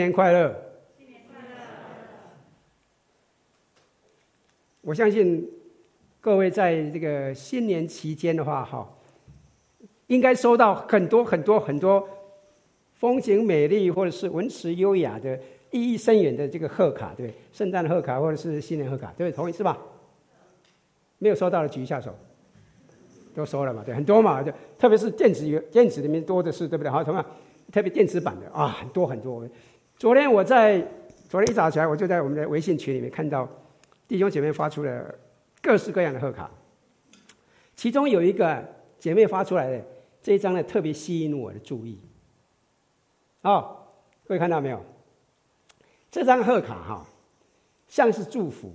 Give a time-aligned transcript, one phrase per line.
[0.00, 0.56] 新年快乐！
[0.96, 1.46] 新年快乐！
[4.80, 5.46] 我相信
[6.22, 8.90] 各位在这个新年期间的话，哈，
[10.06, 12.08] 应该收到很多很多很多
[12.94, 15.38] 风景美丽或者是文辞优雅的
[15.70, 19.76] 意义深远的这个贺卡，对，圣诞贺卡或者是新年贺卡，对，同意是吧？
[21.18, 22.16] 没有收到的举一下手，
[23.34, 23.82] 都收了嘛？
[23.84, 26.90] 对，很多嘛，就特别是电子电子里面多的是，对不对？
[26.90, 27.26] 好，同样，
[27.70, 29.46] 特别电子版的啊，很多很多。
[30.00, 30.80] 昨天我在
[31.28, 33.46] 昨天一早起来，我就在我们的微信群里面看到
[34.08, 35.14] 弟兄姐妹发出了
[35.60, 36.50] 各式各样的贺卡，
[37.76, 38.64] 其中有一个
[38.98, 39.84] 姐妹发出来的
[40.22, 42.00] 这一张呢，特别吸引我的注意。
[43.42, 43.76] 哦，
[44.24, 44.82] 各位看到没有？
[46.10, 47.06] 这张贺卡哈，
[47.86, 48.72] 像是祝福，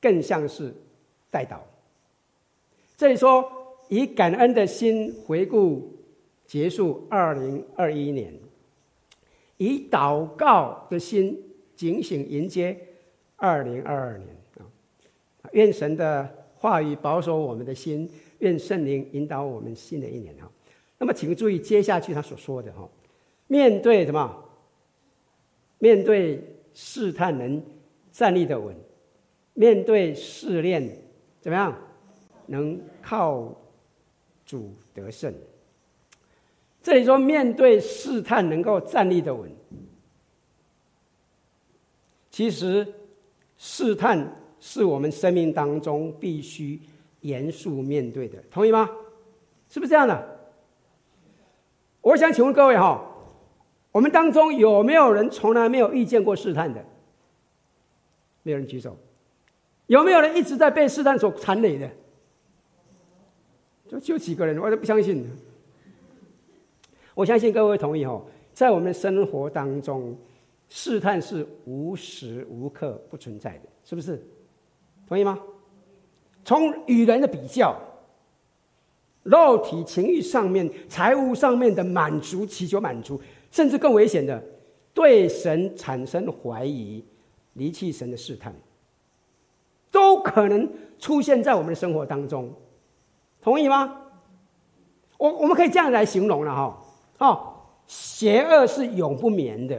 [0.00, 0.72] 更像是
[1.32, 1.58] 代祷。
[2.96, 3.44] 这里说
[3.88, 5.98] 以感恩的心回顾
[6.46, 8.32] 结束二零二一年。
[9.58, 11.42] 以祷告的心
[11.74, 12.78] 警醒迎接
[13.36, 14.64] 二零二二年啊！
[15.52, 20.50] 愿神的话语保守我们的心，愿圣灵引导我们新的一年哈。
[20.98, 22.88] 那么，请注意接下去他所说的哈：
[23.46, 24.44] 面对什么？
[25.78, 27.62] 面对试探能
[28.10, 28.74] 站立得稳；
[29.52, 30.82] 面对试炼
[31.40, 31.76] 怎么样？
[32.46, 33.54] 能靠
[34.44, 35.34] 主得胜。
[36.86, 39.50] 这里说，面对试探能够站立得稳。
[42.30, 42.86] 其实，
[43.56, 46.80] 试探是我们生命当中必须
[47.22, 48.88] 严肃面对的，同意吗？
[49.68, 50.38] 是不是这样的？
[52.02, 53.04] 我想请问各位哈，
[53.90, 56.84] 我们当中有没有人从来没有遇见过试探的？
[58.44, 58.96] 没有人举手。
[59.88, 61.90] 有没有人一直在被试探所缠累的？
[63.88, 65.28] 就就几个人，我都不相信。
[67.16, 68.22] 我相信各位同意哈，
[68.52, 70.14] 在我们的生活当中，
[70.68, 74.22] 试探是无时无刻不存在的，是不是？
[75.08, 75.40] 同意吗？
[76.44, 77.74] 从与人的比较、
[79.22, 83.18] 肉体情欲上面、财务上面的满足、祈求满足，
[83.50, 84.42] 甚至更危险的，
[84.92, 87.02] 对神产生怀疑、
[87.54, 88.54] 离弃神的试探，
[89.90, 92.52] 都可能出现在我们的生活当中。
[93.40, 94.02] 同意吗？
[95.16, 96.62] 我我们可以这样来形容了哈。
[96.62, 96.76] 哦，
[97.18, 97.52] 哦
[97.86, 99.76] 邪恶是永不眠的，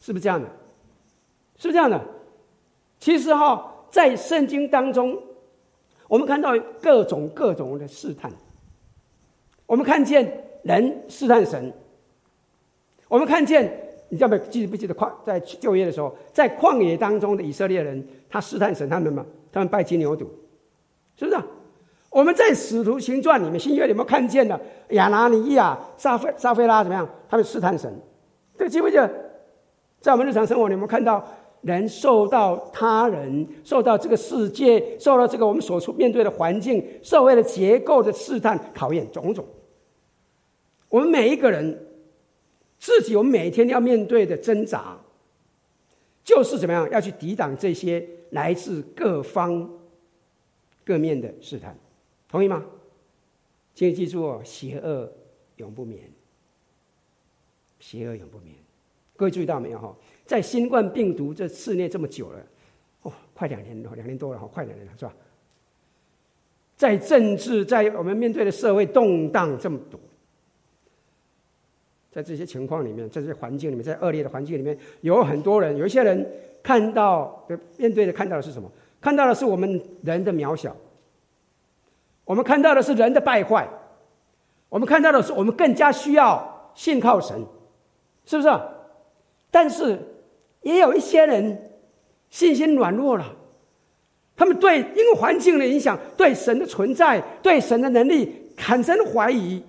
[0.00, 0.46] 是不是这样的？
[1.56, 2.00] 是不是这样的？
[3.00, 5.20] 其实哈、哦，在圣经当中，
[6.06, 8.30] 我们看到各种各种的试探。
[9.66, 11.72] 我们看见人试探神，
[13.08, 13.64] 我们看见，
[14.08, 14.38] 你知道没？
[14.48, 20.26] 记不记得旷在就业的时候，在旷野当中的以色列人，他试探神，他们嘛，他们拜金牛犊，
[21.16, 21.36] 是不是？
[22.10, 24.58] 我们在《使徒行传》里面，新约里面看见了
[24.90, 27.08] 亚拿尼亚、撒菲撒非拉怎么样？
[27.28, 27.92] 他们试探神，
[28.56, 29.10] 这个记不记得？
[30.00, 31.22] 在我们日常生活里面，看到
[31.60, 39.44] 人受到他人、受到这个世界、受到这个我们所处面对的环境、社会的结构的试探、考验种种。
[40.88, 41.86] 我们每一个人
[42.78, 44.96] 自己，我们每天要面对的挣扎，
[46.24, 49.68] 就是怎么样要去抵挡这些来自各方
[50.84, 51.76] 各面的试探。
[52.28, 52.64] 同意吗？
[53.74, 55.10] 请你记住哦，邪恶
[55.56, 56.10] 永不眠。
[57.80, 58.54] 邪恶永不眠。
[59.16, 59.78] 各位注意到没有？
[59.78, 59.96] 哈，
[60.26, 62.46] 在新冠病毒这肆虐这么久了，
[63.02, 65.14] 哦，快两年了，两年多了，好快两年了，是吧？
[66.76, 69.98] 在政治，在我们面对的社会动荡这么多，
[72.12, 76.24] 在这些情况里面，在这些环境里面，在恶劣的环境里面，有很多人，有一些人
[76.62, 78.70] 看到的面对的看到的是什么？
[79.00, 80.76] 看到的是我们人的渺小。
[82.28, 83.66] 我们看到的是人的败坏，
[84.68, 87.42] 我们看到的是我们更加需要信靠神，
[88.26, 88.60] 是不是？
[89.50, 89.98] 但是
[90.60, 91.72] 也有一些人
[92.28, 93.34] 信心软弱了，
[94.36, 99.64] 他们对因为环境的影响，对神的存在、对神的能力产生怀疑，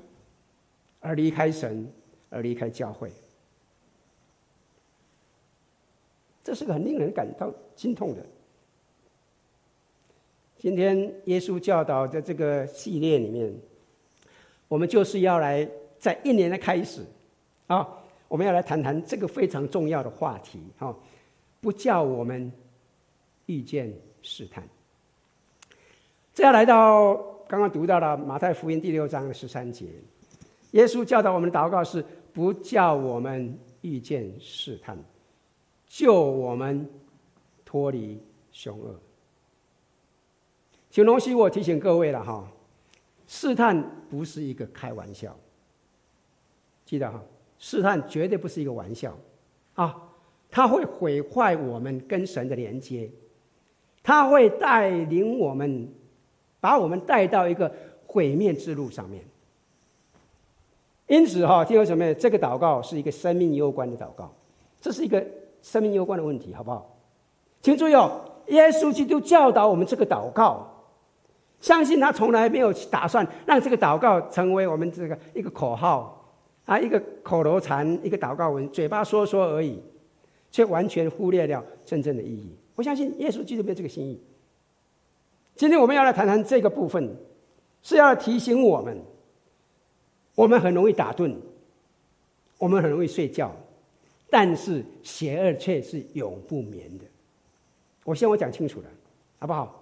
[1.00, 1.90] 而离开神，
[2.30, 3.09] 而离开教会。
[6.44, 8.22] 这是个很令人感到心痛的。
[10.59, 13.50] 今天耶稣教导的这个系列里面，
[14.67, 15.65] 我们就是要来
[15.97, 17.01] 在一年的开始
[17.67, 17.88] 啊，
[18.27, 20.94] 我们要来谈谈这个非常重要的话题哈，
[21.61, 22.51] 不叫我们
[23.45, 23.89] 遇见
[24.21, 24.61] 试探。
[26.33, 27.15] 这要来到
[27.47, 29.85] 刚刚读到了马太福音第六章十三节，
[30.71, 32.03] 耶稣教导我们的祷告是
[32.33, 34.97] 不叫我们遇见试探，
[35.88, 36.85] 救我们
[37.63, 38.21] 脱离
[38.51, 39.00] 凶恶。
[40.91, 42.47] 请容许我提醒各位了哈，
[43.27, 45.36] 试探不是一个开玩笑，
[46.83, 47.21] 记得哈，
[47.59, 49.15] 试探绝对不是一个玩笑，
[49.75, 49.95] 啊，
[50.50, 53.07] 他会毁坏我们跟神的连接，
[54.01, 55.88] 他会带领我们，
[56.59, 57.71] 把我们带到一个
[58.07, 59.24] 毁灭之路上面。
[61.06, 64.33] 因此，哈，弟兄姊妹，这个祷告是一个生命攸关的祷告，
[64.81, 65.24] 这是一个
[65.62, 66.97] 生命攸关的问题，好不好？
[67.62, 70.77] 请注意哦，耶稣基督教导我们这个祷告。
[71.61, 76.33] 相信他从来没有打算让这个祷告成为我们这个一个口号
[76.65, 79.81] 啊，一个口头禅，一个祷告文，嘴巴说说而已，
[80.51, 82.56] 却完全忽略了真正的意义。
[82.75, 84.21] 我相信耶稣基督没有这个心意。
[85.56, 87.13] 今天我们要来谈谈这个部分，
[87.83, 88.97] 是要提醒我们，
[90.35, 91.35] 我们很容易打盹，
[92.57, 93.51] 我们很容易睡觉，
[94.29, 97.03] 但是邪恶却是永不眠的。
[98.06, 98.85] 我先我讲清楚了，
[99.39, 99.79] 好不好？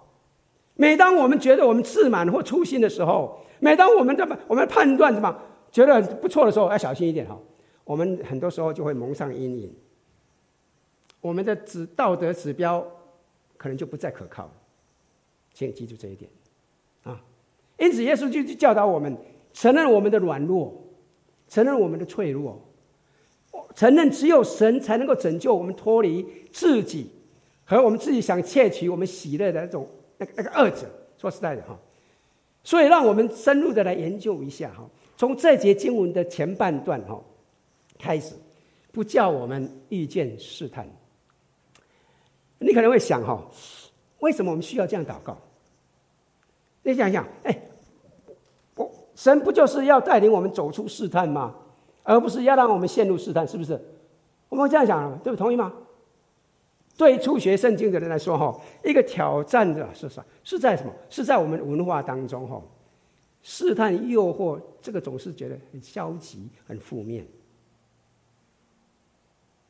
[0.80, 5.36] 每当我们觉得我们自满或粗心的时候，每当我们这么我们判断什么
[5.72, 7.36] 觉得不错的时候，要小心一点哈。
[7.82, 9.74] 我们很多时候就会蒙上阴影，
[11.20, 12.86] 我们的指道德指标
[13.56, 14.48] 可能就不再可靠。
[15.52, 16.30] 请记住这一点
[17.02, 17.20] 啊！
[17.76, 19.16] 因此，耶稣就教导我们
[19.52, 20.72] 承认我们的软弱，
[21.48, 22.62] 承认我们的脆弱，
[23.74, 27.10] 承认只有神才能够拯救我们脱离自己
[27.64, 29.88] 和我们自己想窃取我们喜乐的那种。
[30.18, 30.86] 那个那个二者，
[31.16, 31.78] 说实在的哈，
[32.62, 34.84] 所以让我们深入的来研究一下哈。
[35.16, 37.20] 从这节经文的前半段哈
[37.98, 38.34] 开始，
[38.92, 40.86] 不叫我们遇见试探。
[42.58, 43.40] 你可能会想哈，
[44.18, 45.38] 为什么我们需要这样祷告？
[46.82, 47.56] 你想想，哎，
[48.74, 51.54] 我神不就是要带领我们走出试探吗？
[52.02, 53.80] 而不是要让我们陷入试探，是不是？
[54.48, 55.36] 我们会这样想，对不？
[55.36, 55.72] 同意吗？
[56.98, 60.22] 对初学圣经的人来说，哈，一个挑战的是啥？
[60.42, 60.92] 是在什么？
[61.08, 62.60] 是在我们文化当中，哈，
[63.40, 67.24] 试探、诱惑，这个总是觉得很消极、很负面，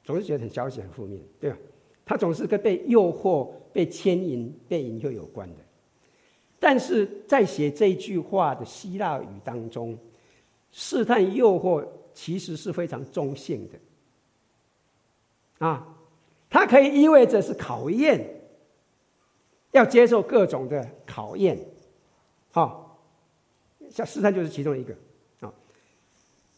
[0.03, 1.59] 总是觉得很消极、很负面，对吧？
[2.07, 5.57] 它总是跟被诱惑、被牵引、被引诱有关的。
[6.59, 9.99] 但是在写这句话的希腊语当中，
[10.73, 15.95] 试探、诱惑其实是非常中性的，啊。
[16.51, 18.41] 它可以意味着是考验，
[19.73, 21.59] 要接受各种的考验，
[22.51, 22.99] 好，
[23.91, 24.95] 像试探就是其中一个
[25.41, 25.53] 啊，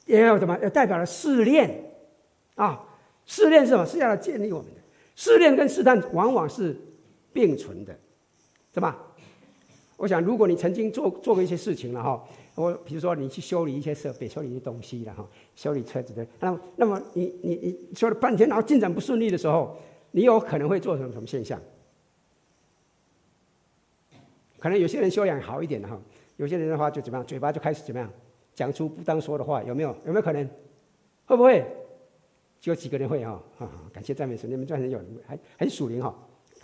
[0.07, 0.59] 也有什么？
[0.63, 1.93] 也代表了试炼
[2.55, 2.85] 啊，
[3.27, 3.85] 试炼是什么？
[3.85, 4.81] 是要来建立我们的。
[5.17, 6.75] 试炼跟试探往往是
[7.33, 7.99] 并存的，
[8.73, 8.97] 是吧？
[9.97, 19.77] 我想，如果你曾经做做过一些事情了哈，我比如说你去修理一些设备、修理一些东西了哈，修理车子的，那那么你你你修了半天，然后进展不顺利的时候，
[20.11, 21.61] 你有可能会做成什么现象？
[24.59, 25.99] 可能有些人修养好一点的哈，
[26.37, 28.11] 有些人的话就怎么样，嘴巴就开始怎么样，
[28.55, 29.89] 讲出不当说的话，有没有？
[30.05, 30.47] 有没有可能？
[31.25, 31.65] 会不会？
[32.61, 33.41] 就有几个人会哈，
[33.91, 36.15] 感谢赞美神，你们这人有还很属灵哈，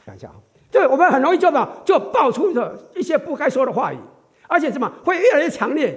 [0.04, 0.42] 开玩笑哈。
[0.70, 3.98] 对，我们很容易就嘛，就爆出的一些不该说的话语，
[4.48, 5.96] 而且什么会越来越强烈，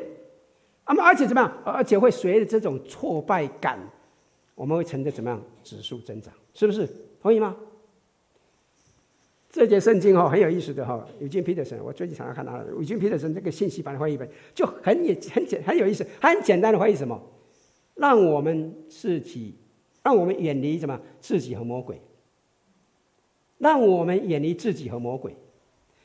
[0.88, 1.52] 那么而且怎么样？
[1.64, 3.80] 而且会随着这种挫败感，
[4.56, 6.88] 我们会乘着怎么样指数增长，是不是？
[7.22, 7.56] 同意吗？
[9.50, 17.20] 这节圣经哈很有意思的哈，尤金·彼得森，我最近常常看他的尤金·彼得森这个信息版的翻译本，就很也很简很有意思，很简单的翻译什么？
[17.96, 19.56] 让我们自己，
[20.04, 21.00] 让我们远离什么？
[21.20, 22.00] 自己和魔鬼。
[23.58, 25.36] 让我们远离自己和魔鬼，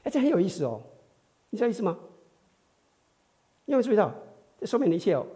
[0.02, 0.82] 哎，这很有意思哦，
[1.50, 1.96] 你知道意思吗？
[3.66, 4.12] 有没有注意到？
[4.60, 5.26] 这说明了一切哦。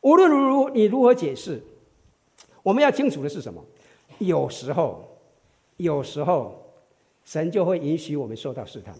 [0.00, 1.62] 无论如如你如何解释，
[2.62, 3.64] 我们要清楚的是什么？
[4.18, 5.08] 有时候，
[5.76, 6.74] 有时候，
[7.24, 8.94] 神就会允许我们受到试探。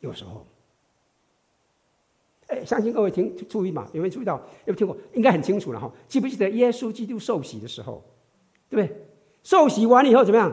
[0.00, 0.44] 有时候，
[2.48, 3.88] 哎，相信各位听注意嘛？
[3.92, 4.34] 有没有注意到？
[4.64, 4.96] 有没有听过？
[5.12, 5.90] 应该很清楚了哈。
[6.08, 8.02] 记不记得耶稣基督受洗的时候，
[8.68, 9.06] 对不对？
[9.42, 10.52] 受洗完了以后怎么样？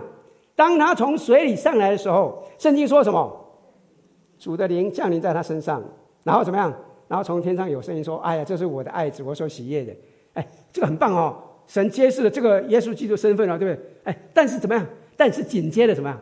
[0.56, 3.41] 当他从水里上来的时候，圣经说什么？
[4.42, 5.84] 主的灵降临在他身上，
[6.24, 6.76] 然后怎么样？
[7.08, 9.96] 然后从天上有声音说：“哎呀，这是我的爱子，我所喜悦的。”
[10.34, 11.44] 哎，这个很棒哦！
[11.68, 13.86] 神揭示了这个耶稣基督身份了，对不对？
[14.06, 14.84] 哎，但是怎么样？
[15.16, 16.20] 但是紧接着怎么样？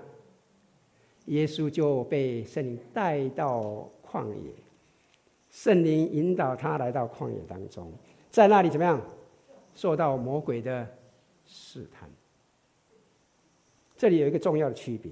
[1.27, 4.51] 耶稣就被圣灵带到旷野，
[5.49, 7.89] 圣灵引导他来到旷野当中，
[8.29, 9.01] 在那里怎么样？
[9.75, 10.85] 受到魔鬼的
[11.45, 12.09] 试探。
[13.95, 15.09] 这里有一个重要的区别：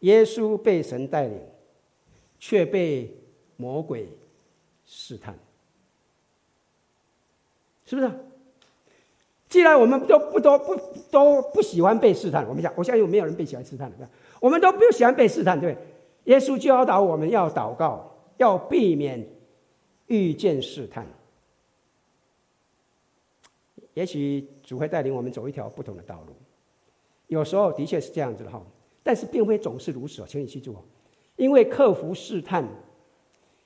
[0.00, 1.40] 耶稣被神带领，
[2.38, 3.14] 却被
[3.56, 4.08] 魔鬼
[4.84, 5.36] 试探，
[7.84, 8.10] 是不是？
[9.48, 10.76] 既然我们都不都不
[11.10, 14.08] 都不喜欢被试探，我们讲，我相信没有人被喜欢试探的，
[14.40, 15.86] 我们都不喜欢被试探，对不对？
[16.24, 19.24] 耶稣教导我们要祷告，要避免
[20.08, 21.06] 遇见试探。
[23.94, 26.34] 也许主会带领我们走一条不同的道路。
[27.28, 28.60] 有时候的确是这样子的哈，
[29.02, 30.82] 但是并非总是如此哦，请你记住哦，
[31.36, 32.66] 因为克服试探，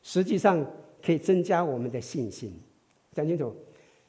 [0.03, 0.65] 实际上
[1.05, 2.53] 可以增加我们的信心。
[3.13, 3.55] 讲清楚，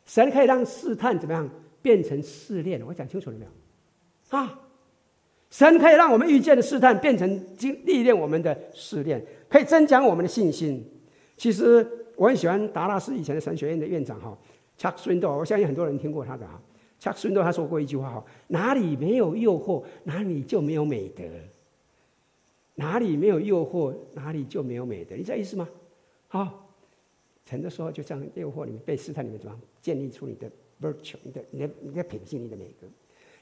[0.05, 1.49] 神可以让试探怎么样
[1.81, 2.81] 变成试炼？
[2.85, 3.51] 我讲清楚了没有？
[4.37, 4.59] 啊，
[5.49, 10.85] 神可以让我们遇见的试探变成经历练我们的试炼，可以增强我们的信心。
[11.35, 14.37] 其实我很喜欢达拉斯以前的神学院的院长哈
[14.77, 16.61] ，Chuck Swindoll，我相信很多人听过他的哈。
[17.01, 21.23] Chuck Swindoll 他说过一句话哈：哪里没有诱惑，哪里就没有美德；
[22.81, 25.15] 哪里没有诱惑，哪里就没有美德。
[25.15, 25.69] 你这意思吗？
[26.27, 26.67] 好，
[27.45, 30.49] 成的时候就这样诱惑里面被试探里面怎么样建立出你的
[30.81, 32.87] virtue，你的你的你的品性，你的美德。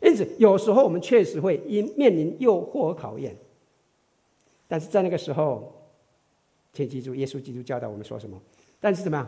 [0.06, 3.34] 因此，有时候我们确实会因面临诱惑和考验，
[4.68, 5.74] 但是在那个时候，
[6.74, 8.42] 请记住，耶稣基督教导我们说什么？
[8.82, 9.28] 但是怎么样？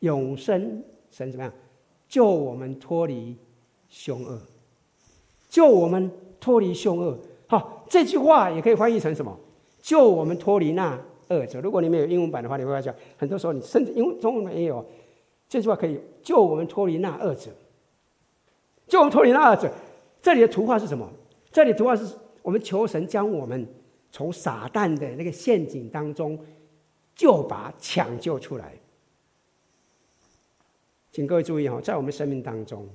[0.00, 1.52] 永生神怎么样？
[2.08, 3.36] 救我们脱离。
[3.88, 4.42] 凶恶，
[5.48, 6.10] 救我们
[6.40, 7.16] 脱离凶恶。
[7.46, 9.38] 好，这句话也可以翻译成什么？
[9.86, 11.60] 救我们脱离那恶者。
[11.60, 14.84] 如果你没有英文版的话，你会发现很多时候你甚至因为中文版也有
[15.48, 17.52] 这句话，可以救我们脱离那恶者。
[18.88, 19.72] 救我们脱离那恶者。
[20.20, 21.08] 这里的图画是什么？
[21.52, 23.64] 这里图画是我们求神将我们
[24.10, 26.36] 从撒旦的那个陷阱当中
[27.14, 28.74] 救拔、抢救出来。
[31.12, 32.88] 请各位注意哈，在我们生命当中。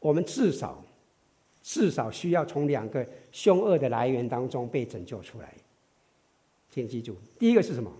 [0.00, 0.84] 我们至少，
[1.66, 5.52] 至少需要从两个凶恶的来源当中被拯救出来。
[6.70, 7.92] 请记住，第一个是什么？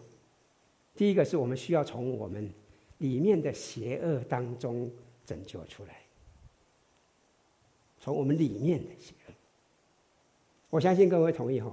[0.95, 2.49] 第一个是我们需要从我们
[2.99, 4.89] 里面的邪恶当中
[5.25, 5.97] 拯救出来，
[7.99, 9.35] 从我们里面的邪恶。
[10.71, 11.69] 我相信各位同意哈。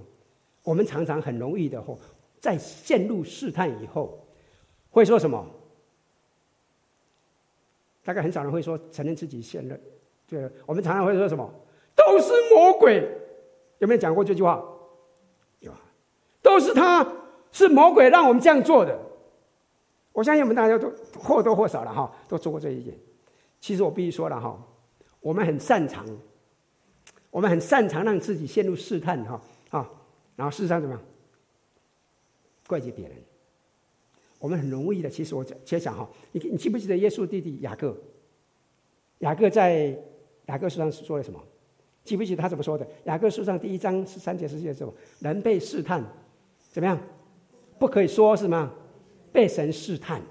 [0.64, 1.96] 我们常常很容易的或
[2.40, 4.18] 在陷入试探以后，
[4.90, 5.48] 会说什么？
[8.04, 9.78] 大概很少人会说承认自己陷入。
[10.26, 11.54] 对，我们常常会说什么？
[11.96, 13.08] 都是魔鬼，
[13.80, 14.64] 有没有讲过这句话？
[15.60, 15.80] 有啊，
[16.42, 17.08] 都是他，
[17.52, 19.00] 是魔鬼让我们这样做的。
[20.12, 22.94] 我相信我们大家都或多或少了哈，都做过这一件。
[23.60, 24.60] 其实我必须说了哈，
[25.20, 26.06] 我们很擅长，
[27.30, 29.90] 我们很擅长让自己陷入试探哈啊，
[30.36, 31.04] 然后事实上怎么样？
[32.68, 33.18] 怪罪别人。
[34.40, 37.96] 我们很容易的，其实我在想哈，你你记不记得耶稣弟弟雅各？
[39.20, 39.96] 雅各在。
[40.48, 41.42] 雅各书上是说了什么？
[42.04, 42.86] 记不记得他怎么说的？
[43.06, 46.04] 雅各书上第一章十三节十四节的时候，人被试探，
[46.72, 47.00] 怎么样？
[47.80, 48.72] 不可以说是吗？
[49.32, 50.22] 被神试探，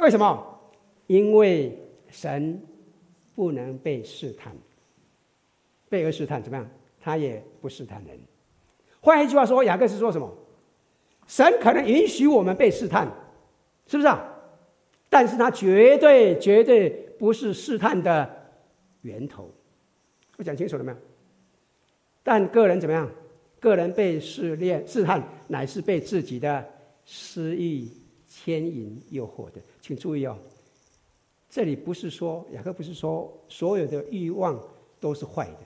[0.00, 0.60] 为什么？
[1.06, 1.78] 因为
[2.10, 2.60] 神
[3.34, 4.54] 不能被试探，
[5.88, 6.68] 被恶试探怎么样？
[7.00, 8.18] 他也不试探人。
[9.00, 10.32] 换一句话说，雅各是说什么？
[11.26, 13.10] 神可能允许我们被试探，
[13.86, 14.22] 是不是啊？
[15.08, 18.42] 但是他绝对绝对不是试探的。
[19.02, 19.50] 源头，
[20.36, 20.98] 我讲清楚了没有？
[22.22, 23.10] 但个人怎么样？
[23.60, 26.66] 个人被试炼、试探，乃是被自己的
[27.04, 27.88] 私欲
[28.26, 29.60] 牵引、诱惑的。
[29.80, 30.36] 请注意哦，
[31.48, 34.58] 这里不是说雅各不是说所有的欲望
[35.00, 35.58] 都是坏的。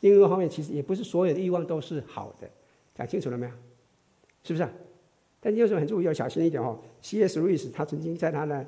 [0.00, 2.48] 另一个方面，其实也不是所有的欲望都是好的。
[2.94, 3.52] 讲清楚了没有？
[4.42, 4.68] 是不是？
[5.40, 6.78] 但你有时候很注意，要小心一点哦。
[7.02, 7.38] C.S.
[7.40, 8.66] 路易斯他曾经在他的。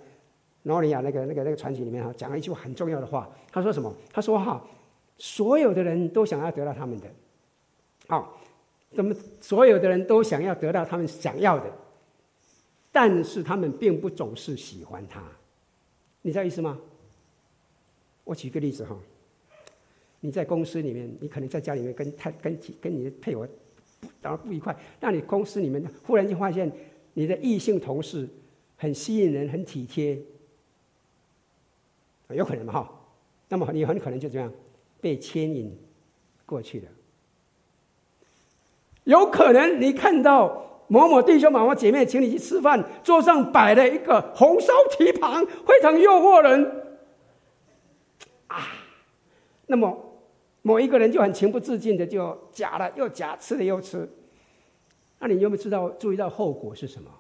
[0.65, 3.29] 诺尼亚那个那个那个传奇里面哈，讲了一句很重要的话。
[3.51, 3.95] 他说什么？
[4.13, 4.63] 他说哈，
[5.17, 7.07] 所有的人都想要得到他们的，
[8.09, 8.39] 好，
[8.91, 11.73] 那么所有的人都想要得到他们想要的，
[12.93, 15.23] 但是他们并不总是喜欢他。
[16.23, 16.79] 你知道意思吗？
[18.25, 18.95] 我举个例子哈，
[20.21, 23.47] 你在公司里面，你可能在家里面跟太跟跟你的配偶
[24.21, 26.71] 当然不愉快，那你公司里面忽然就发现
[27.15, 28.29] 你的异性同事
[28.77, 30.19] 很吸引人，很体贴。
[32.35, 32.91] 有可能嘛哈，
[33.49, 34.53] 那么你很可能就这样
[35.01, 35.77] 被牵引
[36.47, 36.87] 过去了。
[39.05, 46.97] 有可能你看到某某弟兄、某某姐妹请你去吃饭，桌上摆了一个红烧蹄膀，非常诱惑人
[48.49, 48.59] 啊。
[49.67, 49.97] 那么
[50.63, 54.09] 某一个人就很情不自禁的就夹了又夹，吃了又吃。
[55.19, 57.11] 那你有没有知道注意到后果是什么？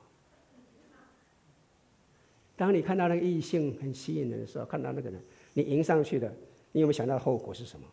[2.60, 5.18] 当你看到那个异性很吸引人的时候，看到那个人，
[5.54, 6.30] 你迎上去的，
[6.72, 7.86] 你有没有想到后果是什么？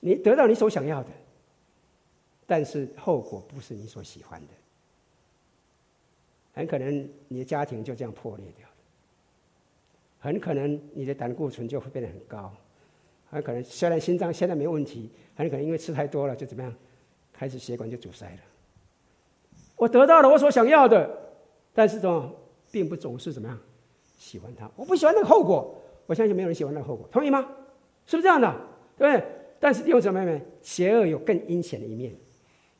[0.00, 1.10] 你得到你所想要的，
[2.46, 4.48] 但是后果不是你所喜欢的，
[6.54, 8.74] 很可能你的家庭就这样破裂掉了，
[10.20, 12.50] 很可能你的胆固醇就会变得很高，
[13.28, 16.74] 很可能虽然心脏现在没问题，很可能因为吃太多了就怎么样，
[17.30, 18.40] 开始血管就阻塞了。
[19.76, 21.34] 我得到了我所想要的，
[21.74, 22.34] 但是怎么？
[22.70, 23.58] 并不总是怎么样，
[24.16, 25.74] 喜欢他，我不喜欢那个后果。
[26.06, 27.40] 我相信没有人喜欢那个后果，同意吗？
[28.06, 28.50] 是不是这样的？
[28.96, 29.26] 对不对？
[29.60, 32.14] 但是弟兄姊妹们，邪恶有更阴险的一面，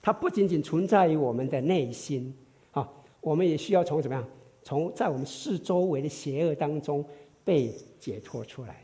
[0.01, 2.35] 它不仅仅存在于我们的内心
[2.73, 2.89] 啊，
[3.21, 4.25] 我们也需要从怎么样？
[4.63, 7.05] 从在我们四周围的邪恶当中
[7.45, 8.83] 被解脱出来。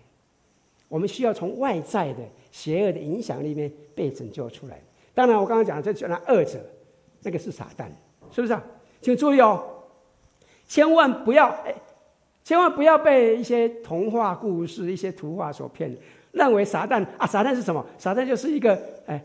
[0.88, 2.20] 我们需要从外在的
[2.52, 4.82] 邪恶的影响里面被拯救出来。
[5.14, 6.61] 当然，我刚刚讲的这那二者，
[7.23, 7.88] 那个是撒旦，
[8.30, 8.62] 是不是啊？
[9.00, 9.74] 请注意哦，
[10.66, 11.75] 千万不要哎。
[12.42, 15.97] 千万不要被一些童话故事、一些图画所骗，
[16.33, 17.83] 认为撒旦啊，撒旦是什么？
[17.97, 19.25] 撒旦就是一个哎，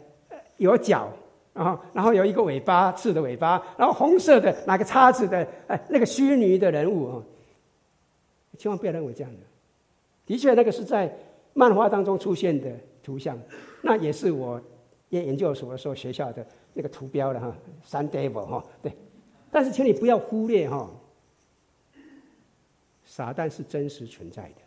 [0.55, 1.11] 有脚，
[1.53, 7.23] 然后然后有一个尾巴，刺的尾巴，然后红色的拿个叉子的哎，那个虚拟的人物啊。
[8.57, 9.39] 千万不要认为这样的。
[10.25, 11.13] 的确，那个是在
[11.53, 12.71] 漫画当中出现的
[13.03, 13.37] 图像，
[13.81, 14.61] 那也是我
[15.09, 17.53] 研研究所的时候学校的那个图标的哈
[17.85, 18.93] ，Sun Devil 哈，对。
[19.51, 20.89] 但是，请你不要忽略哈。
[23.09, 24.61] 撒旦是真实存在的，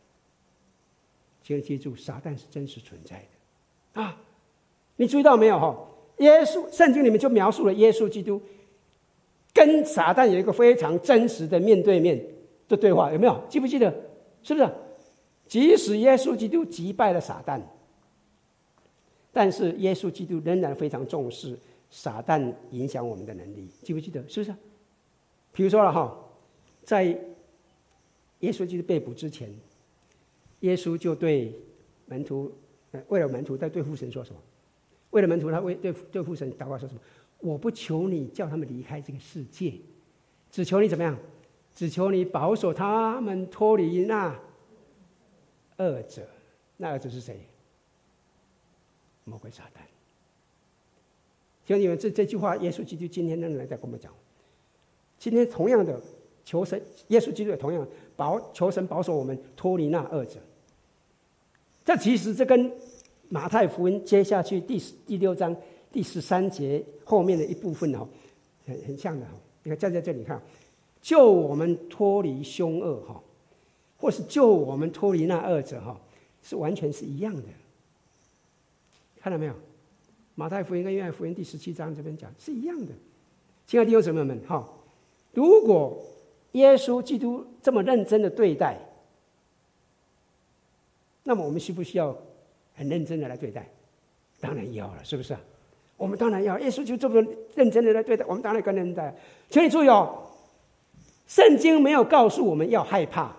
[1.45, 3.25] 请记住，撒旦是真实存在
[3.95, 4.21] 的啊！
[4.97, 5.61] 你注意到没有？
[5.61, 5.79] 哈，
[6.19, 8.43] 耶稣圣经里面就描述了耶稣基督
[9.55, 12.21] 跟撒旦有一个非常真实的面对面
[12.67, 13.41] 的对话，有没有？
[13.49, 13.95] 记不记得？
[14.43, 14.69] 是不是？
[15.47, 17.61] 即使耶稣基督击败了撒旦，
[19.33, 21.57] 但是耶稣基督仍然非常重视
[21.91, 24.21] 撒旦影响我们的能力，记不记得？
[24.29, 24.53] 是不是？
[25.53, 26.13] 比如说了哈，
[26.83, 27.17] 在
[28.43, 29.53] 耶稣基督被捕之前，
[30.61, 31.53] 耶稣就对
[32.07, 32.53] 门徒，
[33.09, 34.41] 为了门徒，在对父神说什么？
[35.11, 37.01] 为了门徒，他为对对父神祷告说什么？
[37.39, 39.75] 我不求你叫他们离开这个世界，
[40.51, 41.17] 只求你怎么样？
[41.75, 44.39] 只求你保守他们脱离那
[45.79, 46.29] 恶者。
[46.77, 47.47] 那恶者是谁？
[49.25, 49.81] 魔鬼撒旦。
[51.65, 54.13] 兄弟们，这这句话，耶稣基督今天仍然在跟我们讲。
[55.17, 56.03] 今天同样的。
[56.45, 60.39] 求神，耶稣基督也同样保求神保守我们脱离那二者。
[61.85, 62.71] 这其实这跟
[63.29, 65.57] 马太福音接下去第十第六章
[65.91, 68.07] 第十三节后面的一部分哦，
[68.67, 69.33] 很很像的哈。
[69.63, 70.41] 你看站在这里看，
[71.01, 73.23] 救我们脱离凶恶哈，
[73.97, 76.01] 或是救我们脱离那二者哈，
[76.43, 77.43] 是完全是一样的。
[79.21, 79.55] 看到没有？
[80.35, 82.93] 马太福音跟约翰福音第十七章这边讲是一样的。
[83.67, 84.69] 亲爱的弟兄姊妹们哈，
[85.33, 86.03] 如果
[86.53, 88.79] 耶稣基督这么认真的对待，
[91.25, 92.17] 那么我们需不需要
[92.75, 93.67] 很认真的来对待？
[94.41, 95.37] 当然要了，是不是？
[95.97, 96.59] 我们当然要。
[96.59, 99.15] 耶稣就这么认真的来对待，我们当然更认真。
[99.49, 100.27] 请你注意哦，
[101.29, 103.33] 圣经没有告诉我们要害怕，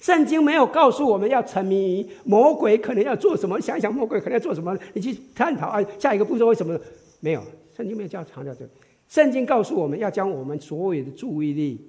[0.00, 6.80] 圣经没有告诉我们要沉迷于魔鬼可能要做什么，想想魔鬼可能要做什么，你去探讨啊，下一个步骤为什么？
[7.20, 7.42] 没有，
[7.76, 8.70] 圣经没有教强调这个。
[9.08, 11.80] 圣经告诉我们要将我们所有的注意力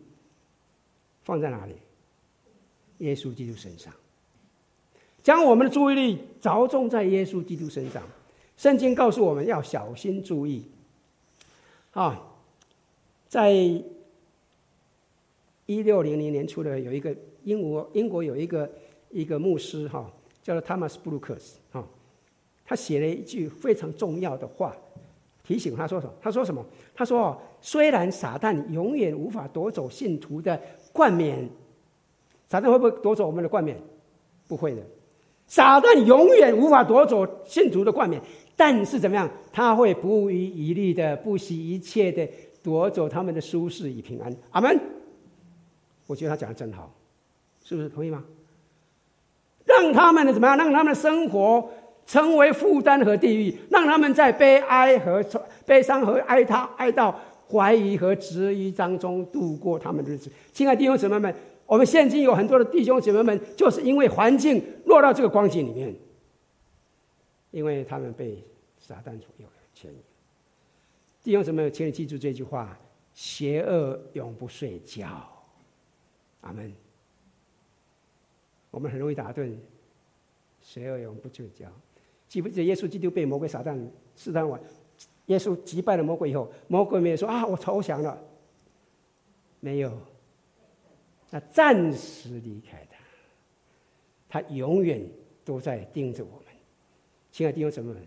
[1.23, 1.73] 放在哪里？
[2.99, 3.93] 耶稣基督身上，
[5.21, 8.01] 将我们的注意力着重在耶稣基督身上。
[8.55, 10.65] 圣经告诉我们要小心注意。
[11.91, 12.19] 啊，
[13.27, 13.83] 在一
[15.83, 18.71] 六零零年初的有一个英国，英国有一个
[19.11, 21.87] 一个牧师哈，叫做 Thomas Brooks 哈，
[22.65, 24.75] 他写了一句非常重要的话。
[25.47, 26.13] 提醒他说什么？
[26.21, 26.65] 他说什么？
[26.93, 30.59] 他说：“虽然撒旦永远无法夺走信徒的
[30.91, 31.49] 冠冕，
[32.49, 33.79] 撒旦会不会夺走我们的冠冕？
[34.45, 34.81] 不会的。
[35.47, 38.21] 撒旦永远无法夺走信徒的冠冕，
[38.57, 39.31] 但是怎么样？
[39.53, 42.27] 他会不遗余力的、不惜一切的
[42.61, 44.35] 夺走他们的舒适与平安。
[44.51, 44.77] 阿门。
[46.07, 46.93] 我觉得他讲的真好，
[47.63, 47.87] 是不是？
[47.87, 48.21] 同意吗？
[49.63, 50.57] 让他们的怎么样？
[50.57, 51.69] 让他们的生活。”
[52.07, 55.23] 成为负担和地狱，让他们在悲哀和
[55.65, 57.13] 悲伤和哀悼、哀悼、
[57.51, 60.31] 怀疑和质疑当中度过他们的日子。
[60.53, 65.93] 亲爱的弟兄姊妹们，我们现今有很多的弟兄姊妹们，就是因为环境落到这个光景里面，
[67.51, 68.41] 因为他们被
[68.79, 69.97] 撒旦左右牵引。
[71.23, 72.79] 弟兄姊妹，请你记住这句话：
[73.13, 75.29] 邪恶永不睡觉。
[76.39, 76.73] 阿门。
[78.71, 79.57] 我们很容易打盹，
[80.61, 81.65] 邪恶永不睡觉。
[82.27, 83.79] 记不记得耶稣基督被魔鬼撒旦
[84.15, 84.61] 试探完，
[85.27, 88.17] 耶稣击败了魔鬼以后，魔鬼没有说啊，我投降了，
[89.59, 89.91] 没有，
[91.29, 92.97] 他暂时离开他，
[94.41, 95.01] 他永远
[95.45, 96.41] 都在盯着我们。
[97.31, 98.01] 亲爱的弟兄姊妹们，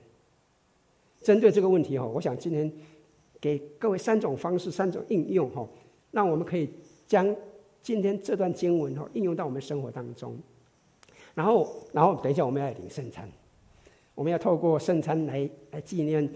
[1.20, 2.70] 针对这个问题哈，我想今天
[3.40, 5.66] 给各位三种方式、三种应用哈，
[6.10, 6.68] 让我们可以
[7.06, 7.34] 将
[7.80, 10.38] 今天这段经文哈应用到我们生活当中。
[11.34, 13.26] 然后，然后等一下我们要来领圣餐。
[14.20, 16.28] 我们要透过圣餐来来纪念、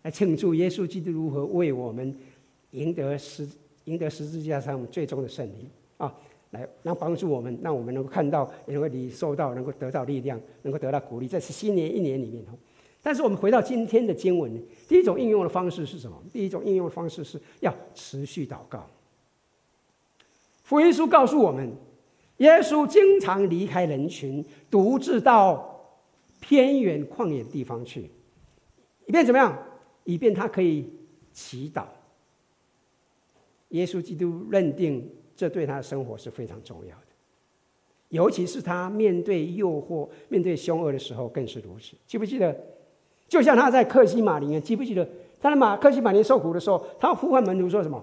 [0.00, 2.18] 来庆祝耶稣基督如何为我们
[2.70, 3.46] 赢得十
[3.84, 5.68] 赢得十字架上最终的胜利
[5.98, 6.10] 啊！
[6.52, 12.42] 来让帮助我们，让我们能够看到，也能够你受到，能够得到力量，能够得到鼓励，在新年一年里面。
[13.02, 14.50] 但是我们回到今天的经文，
[14.88, 16.16] 第一种应用的方式是什么？
[16.32, 18.88] 第一种应用的方式是要持续祷告。
[20.62, 21.70] 福音书告诉我们，
[22.38, 25.75] 耶稣经常离开人群，独自到
[26.40, 28.10] 偏远旷野的地方去，
[29.06, 29.56] 以便怎么样？
[30.04, 30.88] 以便他可以
[31.32, 31.84] 祈祷。
[33.70, 37.06] 耶稣基督认定这对他的生活是非常重要的，
[38.10, 41.96] 尤其是他面对诱惑、面对凶恶的时候更是如此。
[42.06, 42.56] 记不记得？
[43.28, 45.04] 就像他在克西马尼，记不记得
[45.40, 48.02] 他在马克西马尼受苦的时候，他呼唤门徒说什么？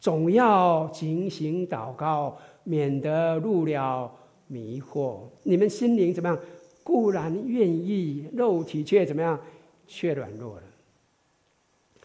[0.00, 4.10] 总要警醒祷告，免得入了
[4.46, 5.18] 迷惑。
[5.42, 6.38] 你们心灵怎么样？
[6.86, 9.40] 固然愿意，肉体却怎么样？
[9.88, 10.62] 却软弱了。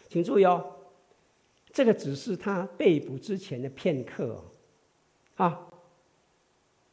[0.08, 0.74] 请注意哦，
[1.72, 4.42] 这个只是他被捕之前的片刻
[5.36, 5.68] 哦，啊！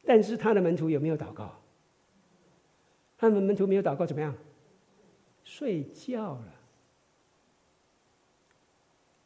[0.05, 1.51] 但是他的门徒有没有祷告？
[3.17, 4.35] 他们门徒没有祷告，怎么样？
[5.43, 6.53] 睡觉了，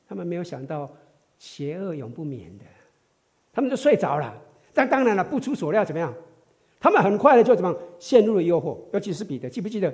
[0.07, 0.89] 他们没有想到
[1.37, 2.63] 邪恶永不眠的，
[3.51, 4.41] 他们就睡着了。
[4.73, 6.15] 但当然了，不出所料，怎么样？
[6.83, 9.93] 他们很快的就怎么陷入了诱惑，尤其是彼得，记不记得？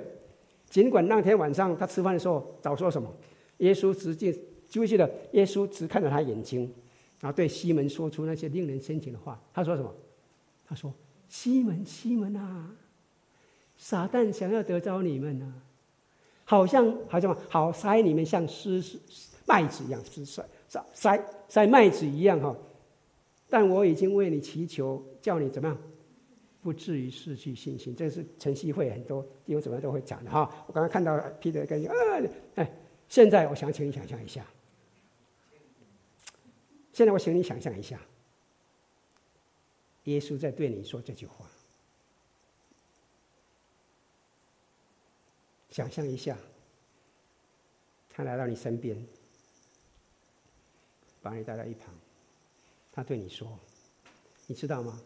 [0.68, 3.08] 尽管那天晚上他吃饭的时候早说什么，
[3.58, 4.32] 耶稣直接
[4.66, 5.08] 记不记得？
[5.30, 6.62] 耶稣只看着他眼睛，
[7.20, 9.40] 然后对西门说出那些令人深情的话。
[9.54, 9.94] 他说什么？
[10.66, 10.92] 他说
[11.30, 12.72] ：“西门，西门啊，
[13.76, 15.62] 撒旦想要得着你们呢、啊。”
[16.44, 18.82] 好像好像好筛你们像施
[19.46, 20.42] 麦子一样施筛
[20.92, 22.56] 筛筛麦子一样哈，
[23.48, 25.78] 但我已经为你祈求，叫你怎么样，
[26.62, 27.94] 不至于失去信心。
[27.96, 30.64] 这是晨曦会很多弟兄姊妹都会讲的哈。
[30.66, 31.94] 我刚刚看到彼得跟啊，
[32.56, 32.72] 哎，
[33.08, 34.46] 现在我想请你想象一下，
[36.92, 38.00] 现在我请你想象一下，
[40.04, 41.46] 耶稣在对你说这句话。
[45.70, 46.36] 想象一下，
[48.10, 49.06] 他来到你身边，
[51.22, 51.94] 把你带到一旁，
[52.92, 53.56] 他对你说
[54.48, 55.00] ：“你知道吗？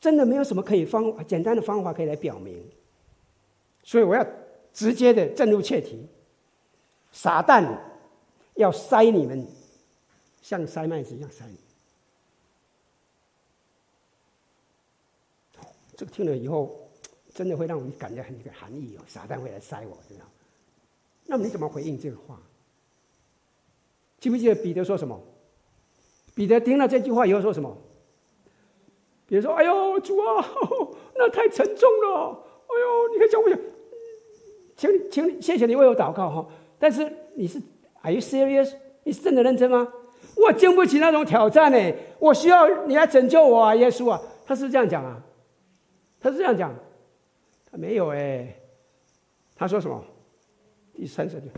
[0.00, 2.64] 真的没有什么可以方简单的方法可以来表明，
[3.82, 4.26] 所以我要
[4.72, 6.06] 直接的正入切题。
[7.12, 7.78] 撒旦
[8.54, 9.46] 要塞你们，
[10.42, 11.44] 像塞麦子一样塞。
[15.96, 16.80] 这个听了以后。”
[17.36, 20.24] 真的会让我们感觉很一个含义哦，撒旦会来塞我，知道？
[21.26, 22.40] 那你怎么回应这个话？
[24.18, 25.22] 记不记得彼得说什么？
[26.34, 27.76] 彼得听了这句话以后说什么？
[29.26, 30.46] 比如说：“哎呦，主啊，
[31.16, 32.44] 那太沉重了！
[32.66, 33.48] 哎呦，你可以叫我，
[34.76, 36.46] 请你，请你，谢谢你为我祷告哈。
[36.78, 37.60] 但是你是
[38.02, 38.72] ，Are you serious？
[39.02, 39.88] 你是真的认真吗？
[40.36, 44.20] 我经不起那种挑战呢，我需要你来拯救我啊，耶稣啊！
[44.44, 45.20] 他是这样讲啊，
[46.20, 46.74] 他是这样讲。”
[47.68, 48.54] 他没有哎，
[49.56, 50.02] 他说什么？
[50.94, 51.50] 第三十句，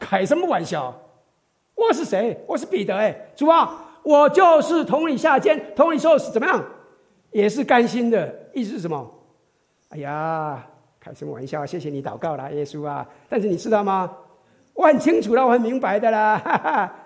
[0.00, 0.98] 开什么玩笑？
[1.74, 2.42] 我是谁？
[2.46, 6.64] 我是彼得哎，主啊，我就是同你下监，同你受死，怎么样？
[7.30, 8.40] 也是甘心的。
[8.52, 9.10] 意思是什么？
[9.88, 10.66] 哎呀，
[11.00, 11.64] 开什么玩笑？
[11.64, 13.08] 谢谢你祷告啦，耶稣啊！
[13.28, 14.14] 但是你知道吗？
[14.74, 16.38] 我很清楚了，我很明白的啦。
[16.38, 16.96] 哈哈，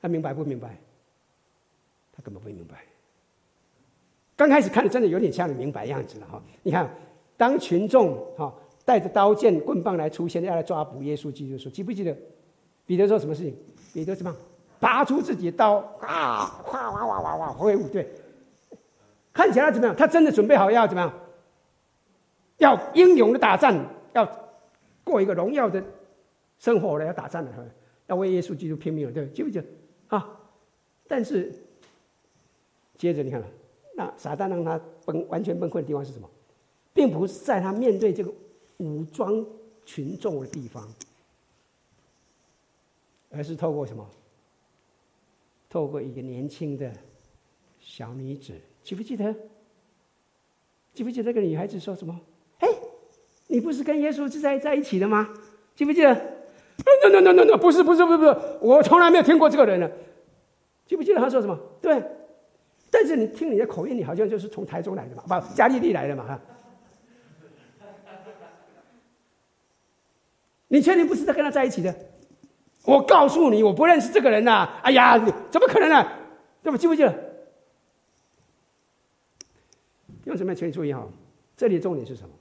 [0.00, 0.76] 他明白不明白？
[2.12, 2.76] 他根本不明白。
[4.36, 6.42] 刚开始看的真的有点像明白样子了哈！
[6.62, 6.88] 你看，
[7.36, 8.52] 当群众哈
[8.84, 12.16] 带着刀剑棍棒来出现，要来抓捕耶稣基督的时候，记不记得
[12.86, 13.56] 彼得做什么事情？
[13.92, 14.34] 彼得怎么？
[14.84, 16.60] 拔出自己的刀啊！
[16.62, 18.06] 哗哗哗哗哗挥舞，对，
[19.32, 19.96] 看起来怎么样？
[19.96, 21.10] 他真的准备好要怎么样？
[22.58, 23.74] 要英勇的打仗，
[24.12, 24.30] 要
[25.02, 25.82] 过一个荣耀的
[26.58, 27.50] 生活了，要打仗了，
[28.08, 29.66] 要为耶稣基督拼命了，对，记不记得？
[30.08, 30.38] 啊！
[31.08, 31.50] 但是
[32.98, 33.42] 接着你看。
[33.96, 36.28] 那撒旦让他崩完全崩溃的地方是什么？
[36.92, 38.30] 并不是在他面对这个
[38.76, 39.42] 武装
[39.86, 40.86] 群众的地方，
[43.30, 44.06] 而是透过什么？
[45.74, 46.88] 透过一个年轻的
[47.80, 48.52] 小女子，
[48.84, 49.34] 记不记得？
[50.92, 52.16] 记不记得那个女孩子说什么？
[52.60, 52.68] 哎，
[53.48, 55.28] 你不是跟耶稣是在在一起的吗？
[55.74, 59.90] 记不记得？No no no no no，不是不是不是不是，我从来没有听过这个人呢。
[60.86, 61.58] 记不记得他说什么？
[61.82, 62.00] 对。
[62.88, 66.40] 但是你听你的口音，你好像就是从台中来的嘛，不，加利利来的嘛，哈。
[70.68, 71.92] 你确定不是在跟他在一起的？
[72.84, 75.18] 我告诉你，我不认识这个人呐、哎呀，
[75.50, 76.18] 怎么可能呢、啊？
[76.62, 76.78] 对不？
[76.78, 77.34] 记不记得？
[80.24, 80.54] 用什么？
[80.54, 81.08] 请你注意哈，
[81.56, 82.34] 这里重点是什么？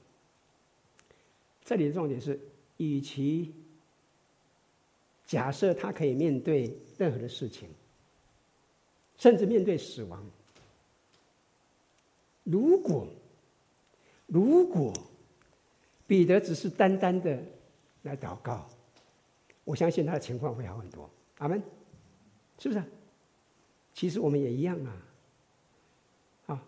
[1.64, 2.40] 这里的重点是，
[2.78, 3.54] 与其
[5.26, 7.70] 假设他可以面对任何的事情。
[9.16, 10.22] 甚至面对死亡。
[12.44, 13.08] 如果
[14.26, 14.92] 如果
[16.06, 17.42] 彼得只是单单的
[18.02, 18.68] 来祷告，
[19.64, 21.10] 我相信他的情况会好很多。
[21.38, 21.62] 阿门，
[22.60, 22.84] 是不是？
[23.94, 25.08] 其实我们也一样啊。
[26.48, 26.64] 啊，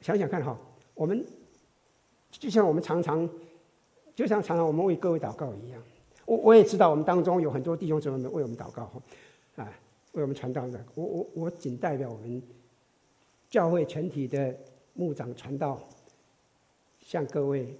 [0.00, 0.58] 想想看哈，
[0.94, 1.24] 我们
[2.30, 3.28] 就像我们常常，
[4.14, 5.82] 就像常常我们为各位祷告一样。
[6.26, 8.82] 我我也知道，我们当中有很多弟兄姊妹们为我们祷告，
[9.56, 9.72] 啊，
[10.12, 10.84] 为我们传道的。
[10.94, 12.42] 我我我仅代表我们
[13.48, 14.56] 教会全体的
[14.94, 15.80] 牧长传道，
[17.00, 17.76] 向各位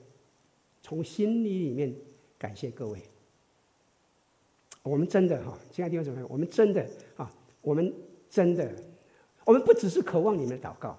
[0.83, 1.95] 从心里里面
[2.39, 3.01] 感谢各位。
[4.83, 7.93] 我们真的哈，亲爱的弟兄姊妹，我们真的啊，我们
[8.29, 8.71] 真的，
[9.45, 10.99] 我们不只是渴望你们的祷告，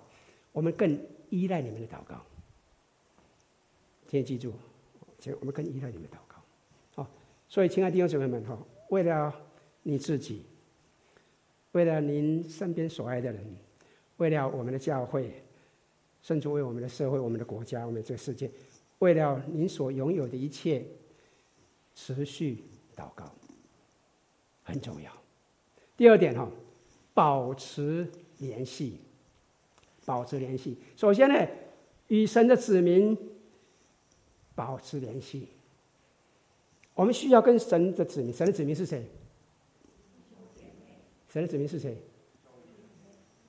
[0.51, 2.21] 我们更依赖你们的祷告。
[4.07, 4.53] 请记住，
[5.19, 6.37] 请我们更依赖你们祷告。
[6.93, 7.09] 好
[7.47, 8.57] 所以，亲爱的弟兄姊妹们，哈，
[8.89, 9.33] 为了
[9.83, 10.43] 你自己，
[11.71, 13.43] 为了您身边所爱的人，
[14.17, 15.41] 为了我们的教会，
[16.21, 18.51] 甚至为我们的社会、我们的国家、我们这个世界，
[18.99, 20.85] 为了您所拥有的一切，
[21.95, 22.63] 持续
[22.95, 23.25] 祷告
[24.71, 25.11] 很重要。
[25.97, 26.49] 第二点，哈，
[27.13, 28.97] 保持联系，
[30.05, 30.77] 保持联系。
[30.95, 31.47] 首先呢，
[32.07, 33.17] 与神的子民
[34.55, 35.47] 保持联系。
[36.93, 39.05] 我们需要跟神的子民，神的子民是谁？
[41.29, 41.95] 神的子民是谁？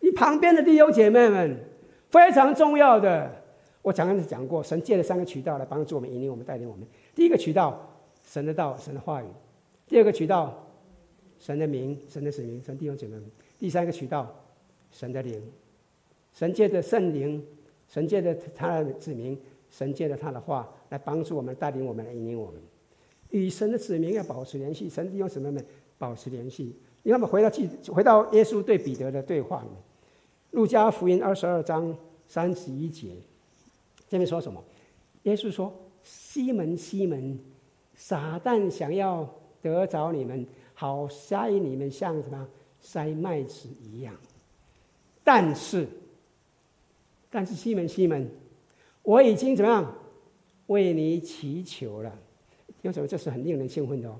[0.00, 1.58] 你旁边的弟兄姐妹们，
[2.10, 3.42] 非常重要的。
[3.82, 6.86] 我讲刚刚讲过，神借了三个渠道来帮助我们、引领我们、带领我们。
[7.14, 9.26] 第一个渠道，神的道、神的话语；
[9.88, 10.71] 第二个渠道，
[11.42, 13.24] 神的名、神的子民、神弟兄姐妹们；
[13.58, 14.32] 第三个渠道，
[14.92, 15.42] 神的灵。
[16.32, 17.44] 神借着圣灵，
[17.88, 19.36] 神借着他的子民，
[19.68, 22.62] 神借着他的话来帮助我们、带领我们、来引领我们。
[23.30, 25.66] 与神的子民要保持联系，神弟兄姊妹们
[25.98, 26.76] 保持联系。
[27.02, 29.76] 你看，我们回到记，回到耶稣对彼得的对话里面，
[30.52, 31.92] 路加福音二十二章
[32.28, 33.08] 三十一节，
[34.08, 34.62] 这边说什么？
[35.24, 35.74] 耶稣说
[36.04, 37.38] ：“西门，西门，
[37.94, 39.28] 撒旦想要
[39.60, 40.46] 得着你们，
[40.82, 42.48] 好筛你们，像什么
[42.82, 44.12] 筛麦子一样。
[45.22, 45.86] 但是，
[47.30, 48.28] 但是西门，西门，
[49.04, 49.94] 我已经怎么样
[50.66, 52.12] 为你祈求了。”
[52.82, 54.18] 有什么这是很令人兴奋的哦？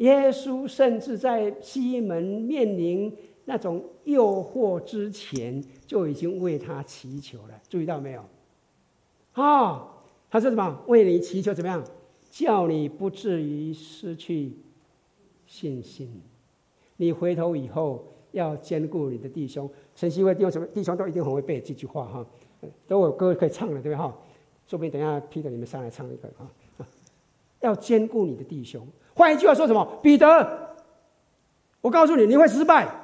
[0.00, 3.10] 耶稣甚至在西门面临
[3.46, 7.58] 那种诱惑之前，就已经为他祈求了。
[7.70, 8.22] 注意到没有？
[9.32, 9.88] 啊、
[10.28, 10.84] 他说什么？
[10.88, 11.82] 为你祈求怎么样？
[12.30, 14.52] 叫你不至于失去
[15.46, 16.22] 信心。
[16.96, 19.68] 你回头以后要兼顾你的弟兄。
[19.94, 20.66] 晨曦会弟兄什么？
[20.68, 22.26] 弟兄都一定很会背这句话哈。
[22.86, 24.16] 都有歌可以唱了，对不对哈？
[24.66, 26.48] 说不定等一下 Peter 你们上来唱一个啊。
[27.60, 28.86] 要兼顾你的弟兄。
[29.14, 29.98] 换一句话说什么？
[30.02, 30.76] 彼得，
[31.80, 32.94] 我告诉你，你会失败，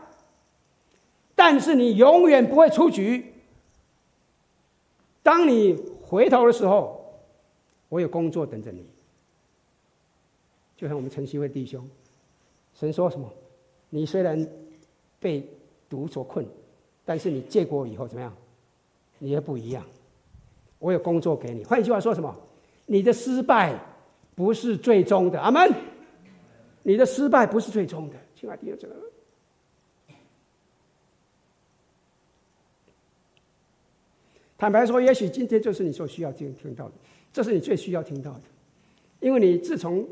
[1.34, 3.32] 但是你永远不会出局。
[5.22, 7.22] 当你回头的时候，
[7.88, 8.86] 我有工作等着你。
[10.76, 11.86] 就像我们晨曦会弟兄，
[12.74, 13.30] 神说什么？
[13.88, 14.46] 你虽然
[15.18, 15.46] 被
[15.88, 16.46] 毒所困，
[17.04, 18.34] 但是你结果以后怎么样？
[19.18, 19.84] 你也不一样。
[20.78, 21.64] 我有工作给你。
[21.64, 22.34] 换一句话说什么？
[22.86, 23.78] 你的失败。
[24.32, 25.70] 不是最终的，阿门。
[26.82, 28.94] 你的失败不是最终的，亲爱的弟兄姊妹。
[34.56, 36.92] 坦白说，也许今天就是你所需要听听到的，
[37.34, 38.42] 这是你最需要听到的，
[39.18, 40.08] 因为你自从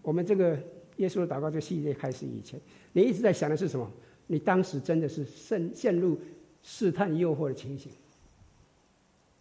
[0.00, 0.58] 我们这个
[0.96, 2.60] 耶稣的祷告这个系列开始以前，
[2.92, 3.90] 你一直在想的是什么？
[4.26, 6.18] 你当时真的是陷陷入
[6.62, 7.90] 试探诱惑的情形，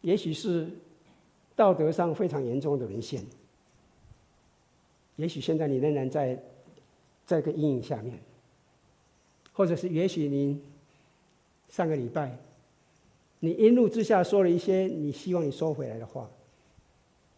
[0.02, 0.68] 也许是
[1.56, 3.24] 道德上非常严重的沦陷。
[5.18, 6.42] 也许现在你仍然在
[7.28, 8.18] 这个阴影下面，
[9.54, 10.60] 或者是也许你
[11.70, 12.36] 上个礼拜
[13.40, 16.30] 你一怒之下说了一些你希望你收回来的话，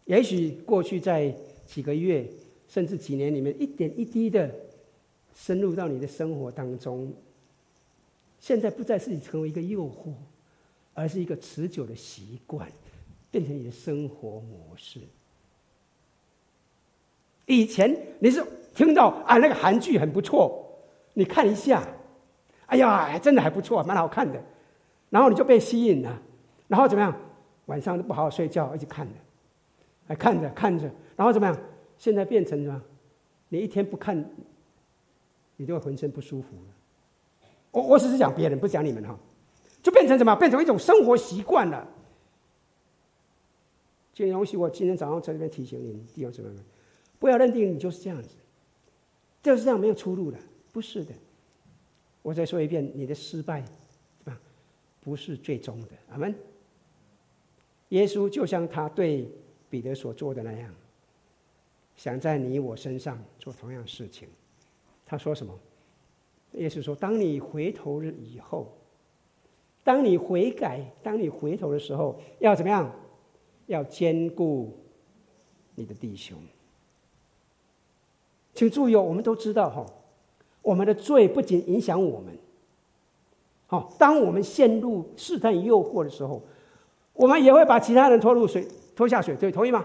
[0.06, 1.34] 也许过去在
[1.66, 2.26] 几个月
[2.68, 4.54] 甚至几年里面一点一滴的
[5.34, 7.12] 深入到你的生活当中，
[8.40, 10.12] 现在不再是你成为一个诱惑，
[10.94, 12.68] 而是一个持久的习惯，
[13.30, 15.00] 变成你的生活模式。
[17.46, 20.66] 以前你是听到啊，那个韩剧很不错，
[21.12, 21.86] 你看一下，
[22.66, 24.42] 哎呀，真的还不错，蛮好看的，
[25.10, 26.22] 然后你就被吸引了，
[26.68, 27.14] 然后怎么样？
[27.66, 29.14] 晚上都不好好睡觉，一直看着，
[30.06, 31.58] 还看着看着，然后怎么样？
[32.04, 32.82] 现在变成什么？
[33.48, 34.14] 你一天不看，
[35.56, 37.48] 你就会浑身不舒服了。
[37.70, 39.18] 我我只是讲别人，不讲你们哈，
[39.82, 40.36] 就变成什么？
[40.36, 41.88] 变成一种生活习惯了。
[44.12, 46.62] 这东西我今天早上在这边提醒你们弟兄姊妹们。
[47.18, 48.28] 不要认定你就是这样子，
[49.42, 50.38] 就是这样没有出路的，
[50.72, 51.14] 不是的。
[52.20, 53.64] 我再说一遍，你的失败，
[55.00, 55.88] 不是最终的。
[56.10, 56.34] 阿门。
[57.88, 59.26] 耶稣就像他对
[59.70, 60.70] 彼得所做的那样，
[61.96, 64.28] 想在你我身上做同样事情。
[65.06, 65.52] 他说什么？
[66.52, 68.72] 耶稣说：“当你回头了以后，
[69.82, 72.90] 当你悔改，当你回头的时候，要怎么样？
[73.66, 74.72] 要兼顾
[75.74, 76.38] 你的弟兄。”
[78.54, 79.84] 请注意哦，我们都知道哈。
[80.62, 82.38] 我们的罪不仅影响我们，
[83.66, 86.40] 好，当我们陷入试探诱惑的时候，
[87.12, 89.84] 我们也会把其他人拖入水，拖下水，对，同意吗？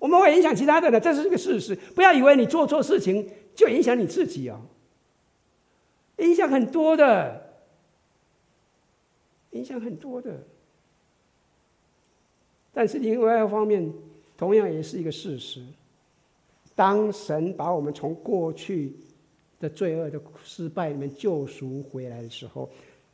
[0.00, 1.76] 我们会影响其他的人，这是一个事实。
[1.94, 4.58] 不要以为你做错事情就影响你自己哦，
[6.16, 7.54] 影响很多的，
[9.50, 10.42] 影响很多的。
[12.72, 13.92] 但是另外一方面，
[14.36, 15.62] 同样也是一个事实。
[16.74, 18.94] 当神把我们从过去
[19.60, 22.70] 的罪恶的失败里面救赎回来的时候，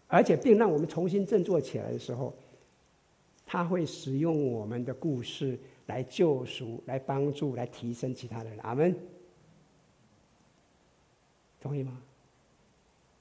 [0.06, 2.32] 而且并让我们重新振作起来的时候，
[3.44, 8.58] 他会使用我们的故事来救赎、来帮助、来提升其他人。
[8.60, 8.94] 阿门。
[11.60, 12.00] 同意吗？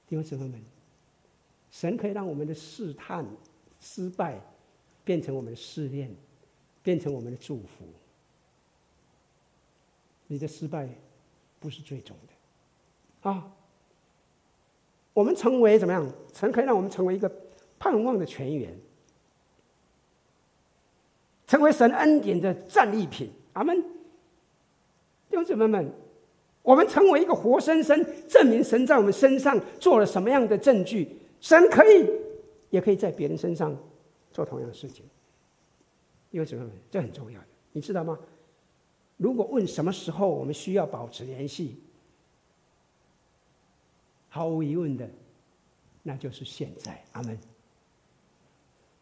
[0.08, 0.62] 弟兄姊妹们，
[1.70, 3.26] 神可以让我们的试探、
[3.80, 4.40] 失败
[5.04, 6.14] 变成我们的试炼，
[6.82, 7.84] 变成我们的祝福。
[10.28, 10.88] 你的失败
[11.58, 13.30] 不是最终的。
[13.30, 13.52] 啊，
[15.12, 16.08] 我们成为怎么样？
[16.32, 17.28] 神可以让我们成为一个
[17.78, 18.78] 盼望的泉源，
[21.46, 23.30] 成为神恩典的战利品。
[23.52, 23.80] 阿门。
[25.28, 25.90] 弟兄姊妹们，
[26.62, 31.18] 我们成为一个活生生证明神在我们身上做了什么样的证据。
[31.40, 32.08] 神可以，
[32.70, 33.76] 也可以在别人身上
[34.32, 35.04] 做同样的事情。
[36.30, 38.18] 弟兄姊妹们，这很重要的，你知道吗？
[39.16, 41.80] 如果问什么时候我们需要保持联系？
[44.28, 45.08] 毫无疑问的，
[46.02, 47.02] 那就是现在。
[47.12, 47.38] 阿门。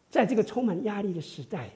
[0.09, 1.69] 在这个充满压力的时代，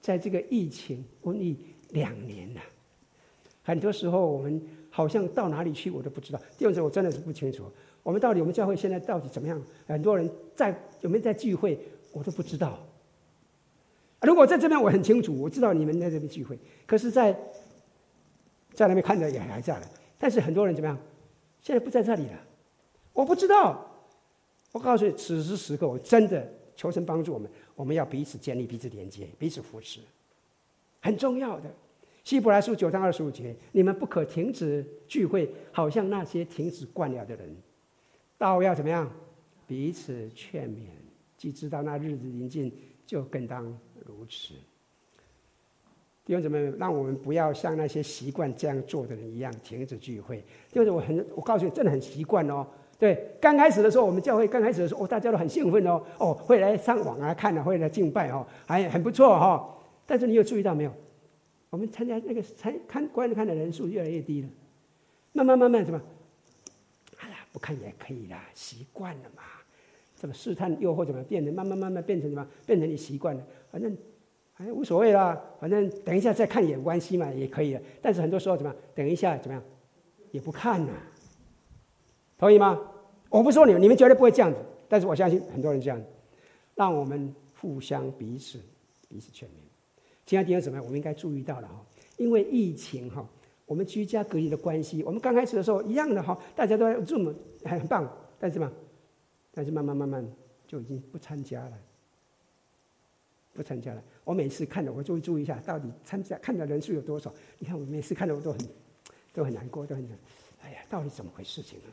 [0.00, 1.56] 在这个疫情瘟疫
[1.90, 2.60] 两年了，
[3.62, 4.60] 很多时候我们
[4.90, 6.40] 好像到哪里去我都不知道。
[6.56, 7.64] 第二次我真的是不清楚，
[8.02, 9.62] 我们到底我们教会现在到底怎么样？
[9.86, 11.78] 很多人在有没有在聚会，
[12.12, 12.78] 我都不知道。
[14.22, 17.32] 如果在这边我很清楚，我知道你们在这边聚会，可是在，
[18.72, 19.86] 在那边看着也还在了。
[20.18, 20.98] 但是很多人怎么样？
[21.60, 22.40] 现在不在这里了，
[23.12, 23.86] 我不知道。
[24.72, 27.50] 我告诉你，此时此刻，我真的求神帮助我们。
[27.80, 30.00] 我们要彼此建立、彼此连接、彼此扶持，
[31.00, 31.74] 很重要的。
[32.22, 37.56] 希伯来书九章二十五节：你们不可停止聚会，好像那些停止惯了的人。
[38.36, 39.10] 倒要怎么样？
[39.66, 40.88] 彼此劝勉，
[41.38, 42.70] 既知道那日子临近，
[43.06, 43.64] 就更当
[44.04, 44.52] 如此。
[46.26, 50.44] 弟兄姊妹，让我们不要像那些习惯这样做的人一样停止聚会。
[50.70, 52.66] 就是我很，我告诉你，真的很习惯哦。
[53.00, 59.74] 对，刚开始的时候，我们教会刚开始的时候，哦，大家都很兴奋哦，哦，会来上网啊看啊，会来敬拜哦，还很不错哈、哦。
[60.06, 60.92] 但是你有注意到没有？
[61.70, 64.48] 我们参加那个参看观看的人数越来越低了。
[65.32, 65.98] 慢慢慢慢什么？
[67.20, 69.42] 哎呀，不看也可以啦，习惯了嘛。
[70.14, 72.46] 怎么试探诱惑怎么变成慢慢慢慢变成什么？
[72.66, 73.96] 变成你习惯了，反正。
[74.56, 77.80] 哎，无所谓啦，反正等一下再看也没关系嘛，也可以了。
[78.02, 78.78] 但是很多时候怎么样？
[78.94, 79.62] 等一下怎么样？
[80.32, 80.92] 也不看呐，
[82.36, 82.78] 同意吗？
[83.30, 84.58] 我不说你们，你们绝对不会这样子。
[84.88, 86.02] 但是我相信很多人这样。
[86.74, 88.58] 让我们互相彼此
[89.08, 89.52] 彼此劝勉。
[90.24, 90.80] 今天第二什么？
[90.82, 91.84] 我们应该注意到了哈，
[92.16, 93.28] 因为疫情哈，
[93.66, 98.72] 我们居家隔离的关系，我们刚开始的时候一样的哈，大家都在 Zoom 很棒，但是嘛，
[99.52, 100.26] 但是慢慢慢慢
[100.66, 101.72] 就已经不参加了。
[103.52, 104.02] 不参加了。
[104.24, 107.30] 我每次看的，我就会注意一下，到底参加看的人数有多少。
[107.58, 108.60] 你看，我每次看的我都很
[109.34, 110.18] 都很难过，都很难
[110.62, 111.86] 哎呀，到底怎么回事情呢？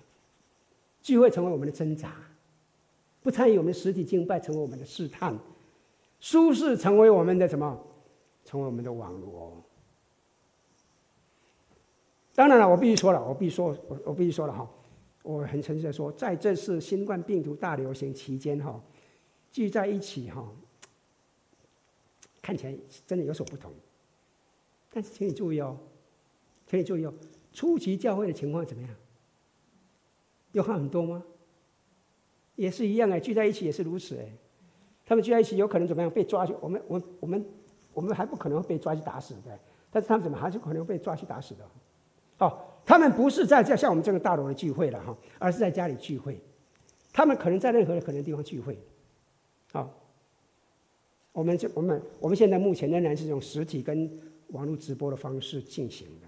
[1.07, 2.13] 聚会成为我们的挣扎，
[3.23, 5.33] 不参与我们的实体敬拜成为我们的试探，
[6.19, 7.81] 舒适成为我们的什么？
[8.43, 9.63] 成为我们的网络。
[12.35, 14.69] 当然了，我必须说了，我必须说，我我必须说了哈，
[15.23, 18.77] 我很诚实的说，在这次新冠病毒大流行期间哈，
[19.49, 20.45] 聚在一起哈。
[22.41, 23.71] 看起来真的有所不同，
[24.91, 25.77] 但是请你注意哦，
[26.69, 27.13] 请你注意哦，
[27.53, 28.91] 初级教会的情况怎么样？
[30.57, 31.23] 有好很多吗？
[32.55, 34.25] 也是一样哎，聚在一起也是如此哎。
[35.05, 36.09] 他们聚在一起有可能怎么样？
[36.11, 36.53] 被抓去？
[36.59, 37.45] 我们、我、我们、
[37.93, 39.57] 我们还不可能被抓去打死的，
[39.91, 41.63] 但是他们怎么还是可能被抓去打死的？
[42.39, 46.41] 哦，他们不是在在像我们这个大楼的聚会了哈，而是在家里聚会。
[47.13, 48.77] 他们可能在任何的可能的地方聚会，
[49.71, 49.89] 好。
[51.31, 54.09] 我们这我们我们现在目前仍然是用实体跟
[54.47, 56.26] 网络直播的方式进行的，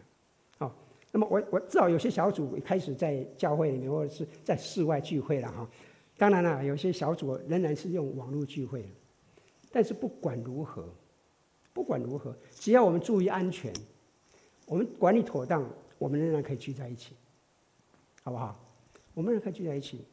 [1.12, 5.70] 那么我我知道有些小组开始在教会里面或者是在室外聚会了哈。
[6.18, 8.86] 当然了，有些小组仍然是用网络聚会。
[9.72, 10.88] 但是不管如何，
[11.74, 13.72] 不管如何，只要我们注意安全，
[14.66, 15.64] 我们管理妥当，
[15.98, 17.16] 我们仍然可以聚在一起，
[18.24, 18.60] 好不好？
[19.14, 20.04] 我们仍然可以聚在一起。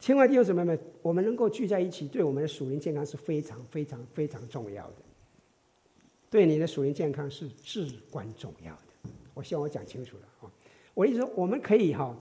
[0.00, 4.96] 千万弟兄姊妹们，我们能够聚在一起，对我们的属灵健康是非常非常非常重要的。
[6.28, 8.82] 对你的属灵健康是至关重要的。
[9.38, 10.50] 我希望我讲清楚了啊！
[10.94, 12.12] 我意思说，我们可以哈，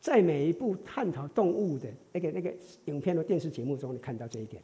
[0.00, 2.52] 在每一部探讨动物的那个那个
[2.86, 4.60] 影片或电视节目中，你看到这一点。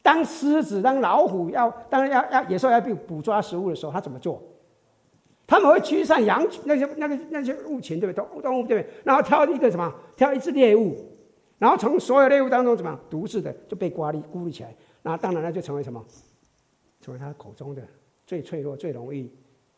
[0.00, 4.42] 当狮子、当老虎要当然要要野兽要被捕抓食物的时候，他怎么做？
[5.46, 8.24] 他们会驱散羊那些那个那些物群，对不对？
[8.24, 8.94] 动物动物对不对？
[9.04, 9.94] 然后挑一个什么？
[10.16, 10.96] 挑一只猎物，
[11.58, 14.74] 然后从所有猎物当中怎么独自的就被孤立孤立起来？
[15.02, 16.02] 然后当然那就成为什么？
[17.02, 17.86] 成为他口中的
[18.26, 19.30] 最脆弱、最容易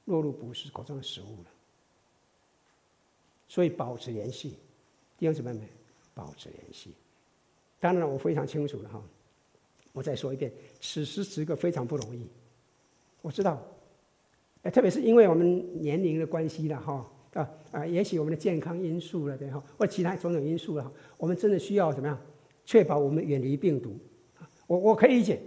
[0.05, 1.51] 落入捕食口中的食物了。
[3.49, 4.59] 所以保持联系，
[5.18, 5.62] 弟兄姊妹们，
[6.14, 6.92] 保持联系。
[7.78, 9.03] 当然，我非常清楚了哈。
[9.92, 12.26] 我再说一遍，此时此刻非常不容易。
[13.22, 13.62] 我知道，
[14.62, 22.18] 哎，特别是因为我们年龄的关系了哈啊啊，也许我们的健康因素了对哈，或其他种种因素了，我们真的需要怎么样
[22.64, 23.97] 确保我们远离病毒？
[24.66, 25.40] 我我可以理解，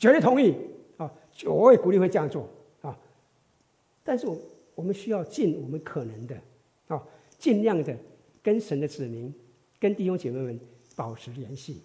[0.00, 0.54] 绝对同意
[0.96, 1.12] 啊，
[1.44, 2.48] 我也鼓励会这样做
[2.80, 2.98] 啊。
[4.02, 4.36] 但是我
[4.74, 6.36] 我们需要尽我们可能的
[6.88, 7.02] 啊。
[7.38, 7.96] 尽量的
[8.42, 9.32] 跟神的子民、
[9.78, 10.60] 跟弟兄姐妹们
[10.94, 11.82] 保持联系，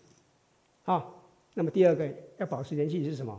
[0.83, 1.17] 好。
[1.53, 3.37] 那么第二个要保持联系是什么？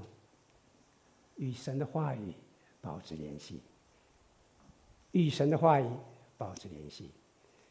[1.36, 2.34] 与神的话语
[2.82, 3.58] 保持联系。
[5.12, 5.86] 与神的话语
[6.36, 7.08] 保持联系，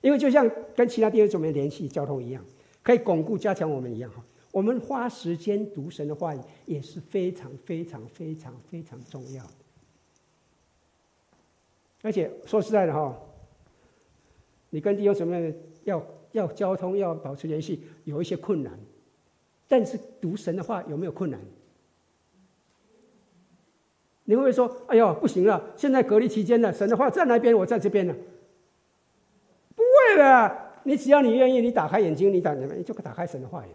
[0.01, 2.43] 因为就像跟其他弟兄姊妹联系交通一样，
[2.81, 4.25] 可以巩固加强我们一样哈。
[4.51, 9.53] 我们花时间读神的话语也是非常非常非常非常重要的。
[12.01, 13.15] 而且说实在的哈。
[14.71, 15.53] 你跟弟兄姊妹
[15.83, 18.71] 要要交通，要保持联系，有一些困难，
[19.67, 21.39] 但是读神的话有没有困难？
[24.23, 28.15] 你会不会说：“哎呦，不行了，现在隔离期间了，神的话在那边，我在这边呢？”
[29.75, 33.69] 不会的，你只要你愿意，你打开眼睛，你打你就可打开神的话语，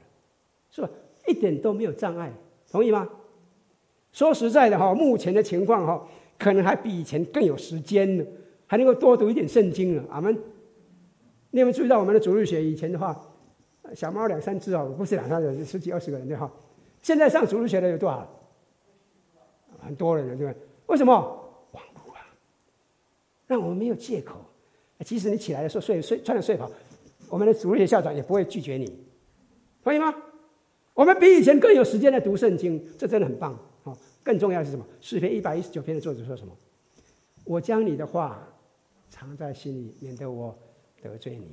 [0.70, 0.88] 是吧？
[1.26, 2.32] 一点都没有障碍，
[2.70, 3.07] 同意吗？
[4.12, 8.24] 说实在的哈，目前的情况哈，可能还比以前更有时间呢，
[8.66, 10.05] 还能够多读一点圣经了。
[10.09, 10.34] 阿门。
[11.57, 13.18] 你有没有注意到我们的主日学以前的话，
[13.94, 16.52] 小猫两三只哦，不是两三只，十几二十个人对哈。
[17.00, 18.30] 现在上主日学的有多少？
[19.78, 20.54] 很多人了，对吧？
[20.88, 21.14] 为什么？
[21.72, 22.20] 网络啊，
[23.46, 24.36] 让我们没有借口。
[25.02, 26.70] 即使你起来的时候睡睡穿着睡袍，
[27.30, 29.07] 我们的主日学校长也不会拒绝你，
[29.82, 30.14] 可以吗？
[30.92, 33.59] 我们比以前更有时间来读圣经，这真的很棒。
[33.82, 34.84] 好，更重要的是什么？
[35.00, 36.54] 诗篇一百一十九篇的作者说什么？
[37.46, 38.46] 我将你的话
[39.09, 40.54] 藏在心里，免得我。
[41.03, 41.47] 得罪你，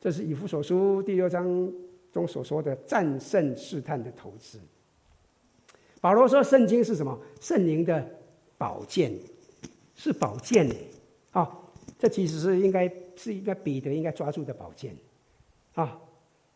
[0.00, 1.72] 这是以弗所书第六章
[2.10, 4.58] 中所说的战胜试探的投资。
[6.00, 7.18] 保罗说：“圣经是什么？
[7.40, 8.04] 圣灵的
[8.56, 9.12] 宝剑，
[9.94, 10.74] 是宝剑呢。
[11.32, 11.58] 啊，
[11.98, 14.96] 这其实是应该是一个彼得应该抓住的宝剑。
[15.74, 16.00] 啊，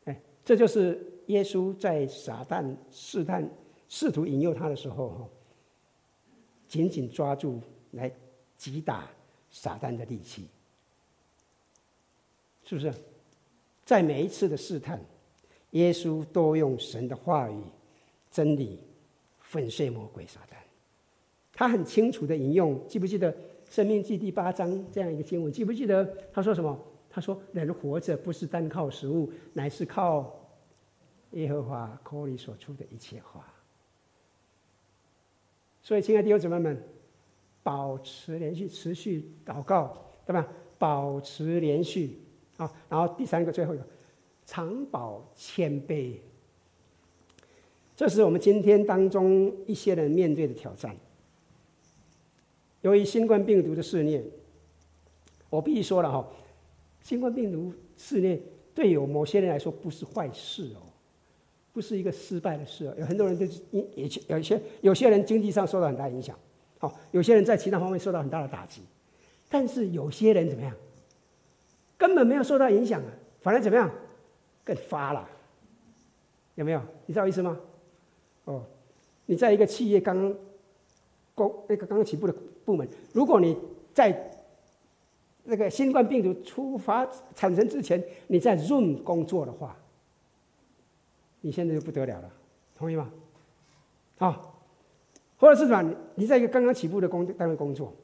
[0.07, 3.47] 哎，这就是耶稣在撒旦试探、
[3.88, 5.28] 试图引诱他的时候，哈，
[6.66, 8.11] 紧紧抓住来
[8.57, 9.11] 击打
[9.51, 10.49] 撒旦的利器。”
[12.64, 12.92] 是不是？
[13.84, 14.98] 在每一次的试探，
[15.72, 17.62] 耶稣都用神的话语、
[18.30, 18.80] 真理
[19.40, 20.56] 粉碎魔鬼撒旦。
[21.52, 23.32] 他很清楚的引用，记不记得
[23.68, 25.52] 《生命记》第八章这样一个经文？
[25.52, 26.76] 记不记得他说什么？
[27.10, 30.34] 他说：“人活着不是单靠食物，乃是靠
[31.30, 33.46] 耶和华口里所出的一切话。”
[35.80, 36.82] 所以，亲爱的弟兄姊妹们，
[37.62, 39.96] 保持连续、持续祷告，
[40.26, 40.48] 对吧？
[40.76, 42.18] 保持连续。
[42.57, 43.86] 啊，然后第三个、最后一个，
[44.46, 46.14] 常保谦卑。
[47.96, 50.96] 这是我们今天当中一些人面对的挑战。
[52.82, 54.22] 由于新冠病毒的肆虐，
[55.48, 56.28] 我必须说了哈，
[57.02, 58.40] 新冠病毒肆虐
[58.74, 60.82] 对有某些人来说不是坏事哦，
[61.72, 62.94] 不是一个失败的事哦。
[62.98, 66.38] 有很多人都也也有些有些人经济上受到很大影响，
[66.78, 68.82] 好，有些人在其他方面受到很大的打击，
[69.48, 70.74] 但是有些人怎么样？
[71.97, 73.90] 根本没有受到影响啊，反而怎么样？
[74.64, 75.28] 更发了，
[76.55, 76.80] 有没有？
[77.07, 77.59] 你知道意思吗？
[78.45, 78.64] 哦，
[79.26, 80.34] 你在一个企业刚刚
[81.34, 82.34] 工那个刚刚起步的
[82.64, 83.57] 部门，如果你
[83.92, 84.30] 在
[85.45, 89.76] 那个新冠病毒出发产生之前，你在 Zoom 工作的话，
[91.42, 92.30] 你现在就不得了了，
[92.74, 93.11] 同意吗？
[94.18, 94.40] 啊，
[95.36, 95.95] 或者是什么？
[96.14, 97.95] 你在一个刚刚起步的工单位工作，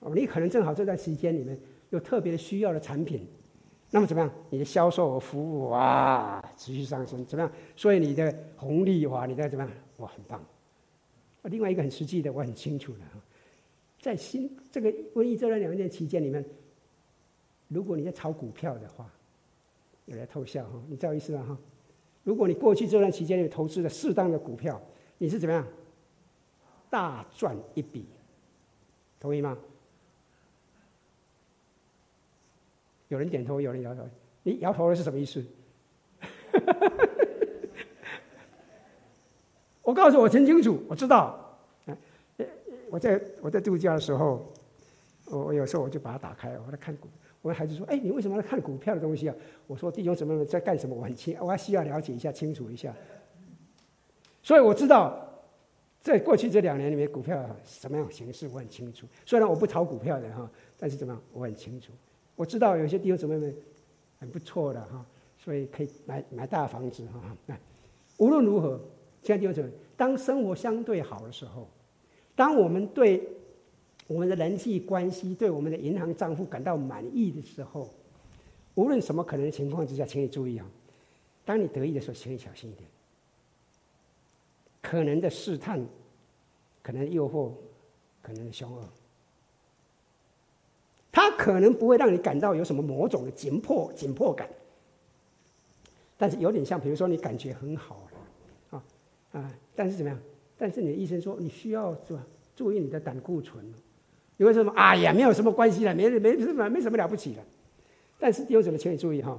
[0.00, 1.56] 哦，你可能正好这段时间里面
[1.90, 3.26] 有特别需要的产品，
[3.90, 4.30] 那么怎么样？
[4.48, 7.52] 你的销售和服务哇持续上升，怎么样？
[7.76, 9.72] 所以你的红利哇，你的怎么样？
[9.98, 10.44] 哇，很棒。
[11.44, 13.20] 另外一个很实际的，我很清楚的哈，
[14.00, 16.44] 在新这个瘟疫这段两年期间里面，
[17.68, 19.10] 如果你在炒股票的话，
[20.06, 21.58] 有人偷笑哈，你知道意思吗哈？
[22.22, 24.80] 如果你过去这段期间里投资了适当的股票，
[25.18, 25.66] 你是怎么样？
[26.90, 28.04] 大赚一笔，
[29.18, 29.56] 同意吗？
[33.10, 34.02] 有人点头，有人摇头。
[34.44, 35.44] 你摇头的是什么意思？
[39.82, 41.58] 我告诉我很清楚，我知道。
[42.88, 44.50] 我在我在度假的时候，
[45.26, 47.08] 我我有时候我就把它打开，我在看股。
[47.42, 49.34] 我孩子说：“哎，你为什么要看股票的东西啊？”
[49.66, 50.94] 我说：“弟兄姊妹们在干什么？
[50.94, 52.94] 我很清，我还需要了解一下，清楚一下。”
[54.42, 55.26] 所以我知道。
[56.02, 59.06] 在过去这两年里面，股票什么样形式我很清楚。
[59.26, 61.92] 虽然我不炒股票的哈，但是怎么样我很清楚。
[62.36, 63.54] 我知道有些弟兄姊妹们
[64.18, 65.04] 很不错的哈，
[65.38, 67.56] 所以可以买买大房子哈。
[68.18, 68.80] 无论如何，
[69.22, 71.68] 亲爱的弟兄姊妹，当生活相对好的时候，
[72.34, 73.26] 当我们对
[74.06, 77.88] 我们的人际关系、对我们的银行账户感到满意的时候，
[78.74, 80.66] 无论什么可能的情况之下，请你注意啊，
[81.44, 82.88] 当你得意的时候，请你小心一点。
[84.82, 85.86] 可能的试探，
[86.82, 87.52] 可能诱惑，
[88.22, 88.88] 可能的凶恶，
[91.12, 94.48] 他可能不会让你感到有什么某种的紧迫紧迫感，
[96.16, 98.84] 但是有点像，比如说你感觉很好了，啊
[99.40, 100.18] 啊，但是怎么样？
[100.56, 102.24] 但是你的医生说你需要是吧？
[102.54, 103.64] 注意你的胆固醇，
[104.36, 104.72] 你为什么？
[104.76, 107.42] 哎呀，没有什么关系了，没没什么没什么了不起的。
[108.18, 108.78] 但是有什么？
[108.78, 109.38] 请你注意哈，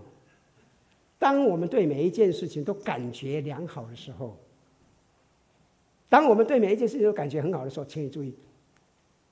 [1.19, 4.37] 当我们对每一件事情都感觉良好的时候。
[6.09, 8.35] 当我们对每一件事情都感觉很好的时候，请你注意，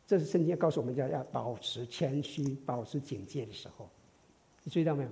[0.10, 3.88] 这是圣经告诉我们要要保持谦虚、保持警戒的时候。
[4.64, 5.10] 你注意到没有？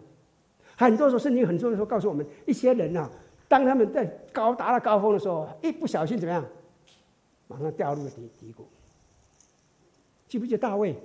[0.75, 3.07] 很多时候，圣经很多的时候告诉我们，一些人啊，
[3.47, 6.43] 当他们在高达了高峰的时候，一不小心怎么样，
[7.47, 8.65] 马上掉入了低低谷。
[10.27, 10.95] 记不记得大卫？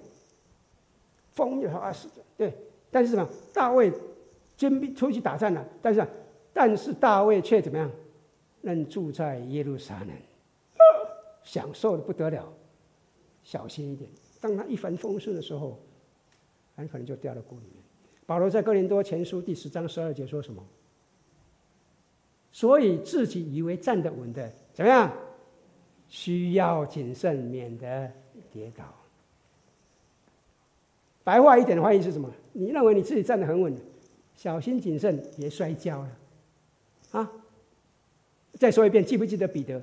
[1.34, 2.54] 风雨啊，是的，对。
[2.90, 3.28] 但是什么？
[3.52, 3.92] 大卫
[4.56, 6.06] 金兵出去打仗了，但是
[6.54, 7.90] 但是大卫却怎么样？
[8.62, 10.08] 仍住在耶路撒冷。
[11.44, 12.50] 享受的不得了，
[13.42, 14.10] 小心一点。
[14.40, 15.78] 当他一帆风顺的时候，
[16.76, 17.82] 很可能就掉到谷里面。
[18.26, 20.62] 保罗在哥林多前书第十章十二节说什么？
[22.50, 25.10] 所以自己以为站得稳的，怎么样？
[26.08, 28.10] 需要谨慎，免得
[28.50, 28.84] 跌倒。
[31.24, 32.30] 白话一点的话意是什么？
[32.52, 33.74] 你认为你自己站得很稳，
[34.34, 36.10] 小心谨慎，别摔跤了。
[37.12, 37.32] 啊！
[38.54, 39.80] 再说一遍，记不记得彼得？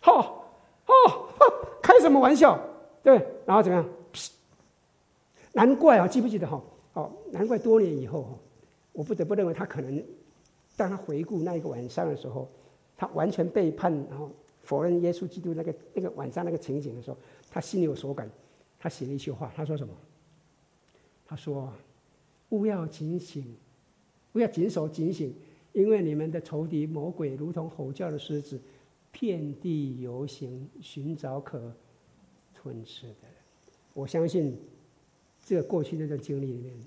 [0.00, 0.54] 好。
[0.86, 1.28] 哦，
[1.82, 2.60] 开什么玩笑？
[3.02, 3.88] 对，然后怎么样？
[5.52, 6.62] 难怪啊，记不记得哈？
[6.94, 8.38] 哦，难怪多年以后哈，
[8.92, 10.02] 我不得不认为他可能，
[10.76, 12.48] 当他回顾那一个晚上的时候，
[12.96, 14.30] 他完全背叛，然后
[14.62, 17.16] 否认耶稣基督那个那个晚上那个情景的时候，
[17.50, 18.30] 他心里有所感。
[18.78, 19.94] 他写了一句话，他说什么？
[21.26, 21.72] 他说
[22.50, 23.44] ：“勿要警醒，
[24.32, 25.34] 勿要谨守警醒，
[25.72, 28.60] 因为你们的仇敌魔鬼如同吼叫的狮子。”
[29.12, 31.70] 遍地游行，寻找可
[32.62, 33.28] 吞吃的。
[33.92, 34.56] 我相信，
[35.42, 36.78] 这个过去那段经历里面，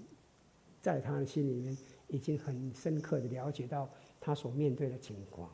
[0.81, 3.89] 在他的心里面已经很深刻的了解到
[4.21, 5.49] 他所面对的情况。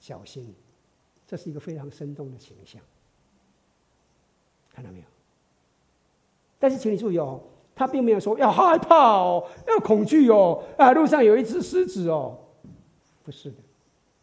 [0.00, 0.54] 小心，
[1.26, 2.80] 这是一个非常生动的形象，
[4.72, 5.04] 看到没有？
[6.58, 7.42] 但是请你注意哦，
[7.74, 12.38] 他并没有说要害怕哦，要恐惧哦，啊，路上有一只狮子哦，
[13.22, 13.56] 不是的。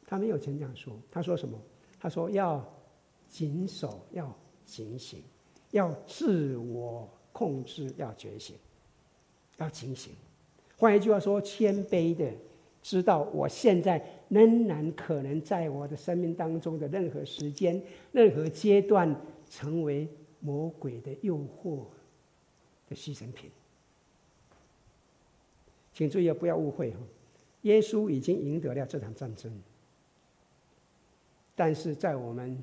[0.07, 1.57] 他没有曾这样说，他说什么？
[1.99, 2.65] 他说要
[3.29, 5.21] 谨守，要警醒，
[5.71, 8.55] 要自我控制，要觉醒，
[9.57, 10.13] 要警醒。
[10.77, 12.31] 换一句话说，谦卑的
[12.81, 19.15] 知道，我现在仍然可能在我的生命当中的任何时间、任何阶段，
[19.49, 20.07] 成为
[20.39, 21.83] 魔鬼的诱惑
[22.87, 23.51] 的牺牲品。
[25.93, 26.97] 请注意，不要误会哈，
[27.63, 29.51] 耶稣已经赢得了这场战争。
[31.55, 32.57] 但是在我们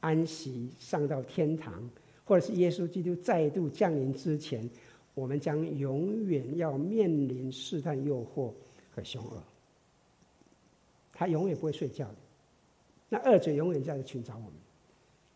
[0.00, 1.88] 安息上到天堂，
[2.24, 4.68] 或者是耶稣基督再度降临之前，
[5.14, 8.52] 我们将永远要面临试探、诱惑
[8.94, 9.42] 和凶恶。
[11.12, 12.16] 他永远不会睡觉的，
[13.08, 14.52] 那恶者永远在寻找我们，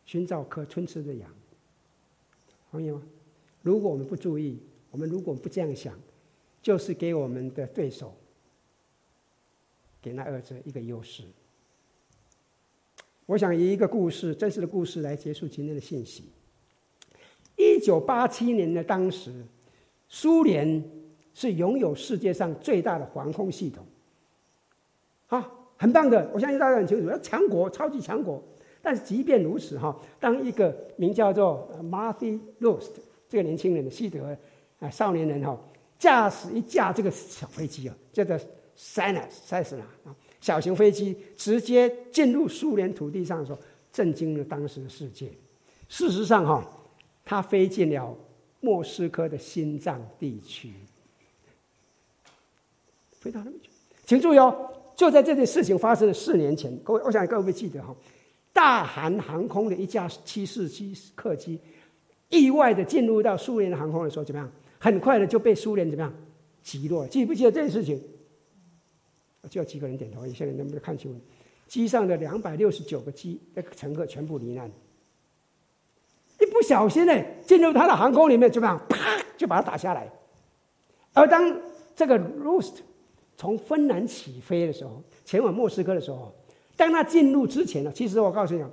[0.04, 1.30] 寻找可吞吃的羊。
[2.70, 3.02] 同意吗？
[3.62, 4.58] 如果我们不注意，
[4.90, 5.98] 我们如果不这样想，
[6.62, 8.14] 就是给我们的对手，
[10.02, 11.24] 给那恶者一个优势。
[13.30, 16.24] 我想以一个故事，真实的故事来结束今天的信息。
[17.54, 19.32] 一九八七年的当时，
[20.08, 20.82] 苏联
[21.32, 23.86] 是拥有世界上最大的防空系统，
[25.28, 28.42] 啊，很棒的，我相信大家很清楚，要强国，超级强国。
[28.82, 32.90] 但是即便如此，哈，当一个名叫做 Marty Lost
[33.28, 34.36] 这个年轻人的西德
[34.80, 35.56] 啊少年人哈，
[36.00, 38.36] 驾驶一架这个小飞机啊，叫做
[38.76, 43.58] Cessna Cessna 啊，小型飞机直接进入苏联土地上的时候，
[43.92, 45.30] 震惊了当时的世界。
[45.88, 46.64] 事实上，哈，
[47.24, 48.16] 它飞进了
[48.60, 50.72] 莫斯科的心脏地区，
[53.12, 53.70] 飞到那边去。
[54.06, 57.94] 请注意哦，就在这件事情发生的四年前，各位，我想各位记得哈。
[58.52, 61.58] 大韩航空的一架七四七客机，
[62.28, 64.50] 意外的进入到苏联的航空的时候，怎么样？
[64.78, 66.12] 很快的就被苏联怎么样
[66.62, 67.06] 击落？
[67.06, 68.02] 记不记得这件事情？
[69.48, 71.20] 就要几个人点头，有些人能不能看清楚？
[71.66, 74.70] 机上的两百六十九个机那个乘客全部罹难。
[76.40, 77.14] 一不小心呢，
[77.46, 78.80] 进入他的航空里面，怎么样？
[78.88, 80.10] 啪，就把他打下来。
[81.12, 81.60] 而当
[81.94, 82.78] 这个 Roost
[83.36, 86.34] 从芬兰起飞的时候，前往莫斯科的时候。
[86.76, 88.64] 当他进入之前呢，其实我告诉你，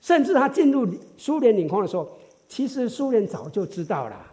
[0.00, 2.16] 甚至他进入苏联领空的时候，
[2.46, 4.24] 其实苏联早就知道了，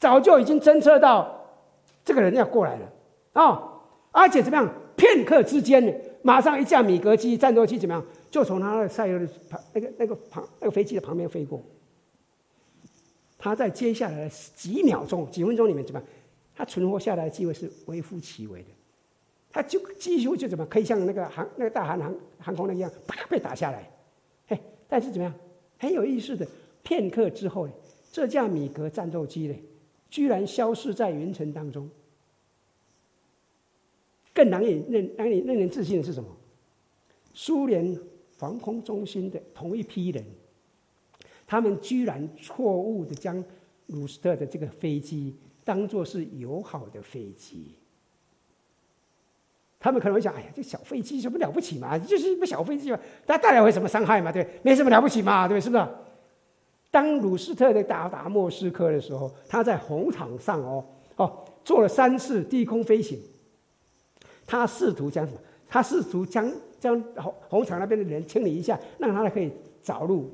[0.00, 1.46] 早就已经侦测到
[2.04, 2.92] 这个人要过来了
[3.34, 3.75] 啊、
[4.16, 4.74] 而且怎么样？
[4.96, 5.92] 片刻之间呢，
[6.22, 8.02] 马上一架米格机战斗机怎么样？
[8.30, 11.62] 就从他的赛尔的旁那个那个旁那个飞机的旁边飞过。
[13.36, 16.08] 他在接下来的几秒钟、几分钟里面怎么样？
[16.54, 18.68] 他存活下来的机会是微乎其微的。
[19.52, 23.86] 他就几乎就怎么可以像那个航那个大韩航航空那样，啪被打下来，
[24.48, 24.58] 嘿，
[24.88, 25.34] 但是怎么样？
[25.78, 26.48] 很有意思的，
[26.82, 27.68] 片刻之后，
[28.10, 29.54] 这架米格战斗机呢，
[30.08, 31.86] 居然消失在云层当中。
[34.36, 36.28] 更难以令让你令人置信的是什么？
[37.32, 37.98] 苏联
[38.36, 40.22] 防空中心的同一批人，
[41.46, 43.42] 他们居然错误的将
[43.86, 45.34] 鲁斯特的这个飞机
[45.64, 47.70] 当做是友好的飞机。
[49.80, 51.96] 他们可能会想：“哎呀，这小飞机什么了不起嘛？
[51.98, 54.30] 就是一个小飞机嘛，它带来会什么伤害嘛？
[54.30, 55.48] 对，没什么了不起嘛？
[55.48, 55.88] 对，是不是？”
[56.90, 60.84] 当鲁斯特的到达莫斯科的时候，他在红场上哦
[61.16, 63.18] 哦做了三次低空飞行。
[64.46, 65.38] 他试图将什么？
[65.68, 69.50] 他试图将将红红场那边的人清理一下，让他可以
[69.82, 70.30] 找路。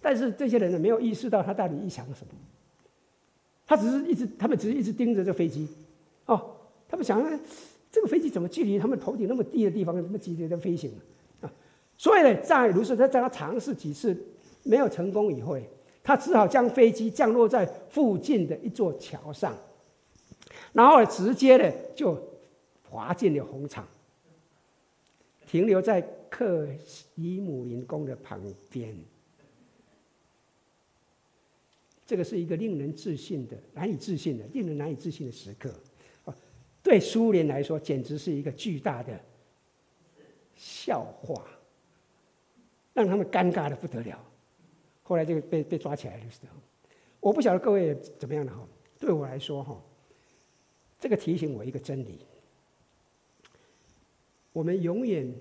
[0.00, 2.32] 但是这些人呢，没有意识到他到底意想什么。
[3.66, 5.68] 他只是一直，他们只是一直盯着这飞机
[6.26, 6.56] 哦，
[6.88, 7.40] 他们想。
[7.90, 10.90] 这个飞机怎么距离他们头顶那么低的地方，那么急着在飞行
[11.40, 11.46] 啊？
[11.96, 14.20] 所以呢，在卢斯特在他尝试几次
[14.64, 15.56] 没有成功以后，
[16.02, 19.56] 他只好将飞机降落在附近的一座桥上，
[20.72, 22.20] 然后直接的就
[22.94, 23.84] 滑进了红场，
[25.48, 26.64] 停留在克
[27.16, 28.40] 里姆林宫的旁
[28.70, 28.96] 边。
[32.06, 35.74] 这个是一个令人自信的、难以置信的、令人难以置信的时刻。
[36.84, 39.20] 对苏联来说，简直是一个巨大的
[40.54, 41.44] 笑话，
[42.92, 44.24] 让他们尴尬的不得了。
[45.02, 46.56] 后来就被被抓起来的时候，
[47.18, 48.64] 我不晓得各位怎么样的哈。
[49.00, 49.82] 对我来说哈，
[51.00, 52.20] 这个提醒我一个真理：
[54.54, 55.34] 我们永远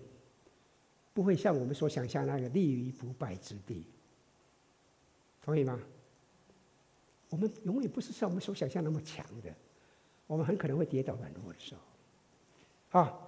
[1.14, 3.86] 不会像我们所想象那个立于不败之地，
[5.42, 5.80] 同意吗？
[7.30, 9.54] 我们永远不是像我们所想象那么强的。
[10.26, 11.76] 我们很可能会跌倒软弱的时
[12.90, 13.20] 候，啊，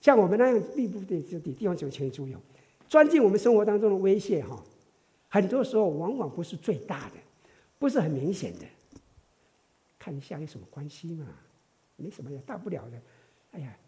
[0.00, 2.36] 像我们那样地步的这地方，就请注意，
[2.88, 4.62] 钻进我们生活当中的威胁哈，
[5.28, 7.16] 很多时候往往不是最大的，
[7.78, 8.66] 不是很明显的，
[9.98, 11.26] 看一下有什么关系嘛？
[11.96, 13.00] 没什么呀，大不了的。
[13.52, 13.78] 哎呀，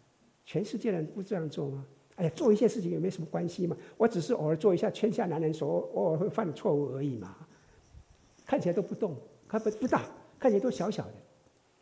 [0.45, 1.85] 全世界人不这样做吗？
[2.15, 3.75] 哎呀，做一些事情也没什么关系嘛。
[3.97, 7.35] 我只是偶尔做一下天下男人所偶尔会犯的错误而已嘛。
[8.45, 9.17] 看起来都不动，
[9.47, 10.03] 看不不大，
[10.39, 11.13] 看起来都小小的。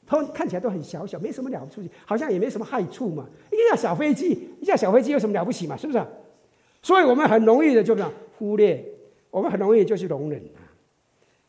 [0.06, 3.30] 他们看起来都很小小，没什么了不起，好像也没什么害处嘛。
[3.52, 5.78] 一架小飞机，一架小飞机有什么了不起嘛？
[5.78, 6.04] 是不是？
[6.82, 8.84] 所以我们很容易的就这样忽略，
[9.30, 10.60] 我们很容易就去容忍啊，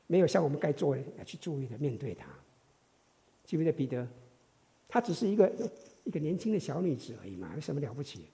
[0.07, 2.27] 没有像我们该做的要去注意的面对它。
[3.45, 4.07] 记不记得彼得？
[4.89, 5.51] 他只是一个
[6.05, 8.29] 一个年轻的小女子而已嘛，有什么了不起？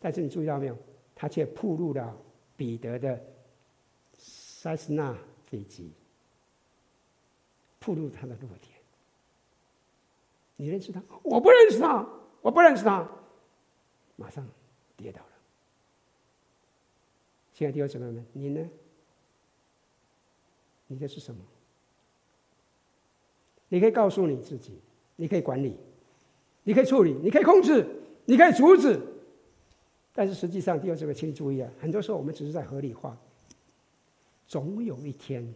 [0.00, 0.76] 但是你注意到没有？
[1.14, 2.16] 她却暴露了
[2.56, 3.22] 彼得的
[4.14, 5.16] 塞斯纳
[5.46, 5.92] 飞机，
[7.78, 8.72] 暴露他的弱点。
[10.56, 11.02] 你认识他？
[11.22, 12.06] 我不认识他，
[12.40, 13.08] 我不认识他，
[14.16, 14.48] 马上
[14.96, 15.28] 跌倒了。
[17.52, 18.68] 亲爱的弟兄姊妹们，你呢？
[20.86, 21.44] 你的是什么？
[23.68, 24.80] 你可以告诉你自己，
[25.16, 25.76] 你可以管理，
[26.64, 27.86] 你可以处理，你可以控制，
[28.24, 29.00] 你可以阻止。
[30.14, 33.16] 但是实际上，弟兄姊妹，请你注意啊，很多时候我们只是在合理化。
[34.46, 35.54] 总有一天，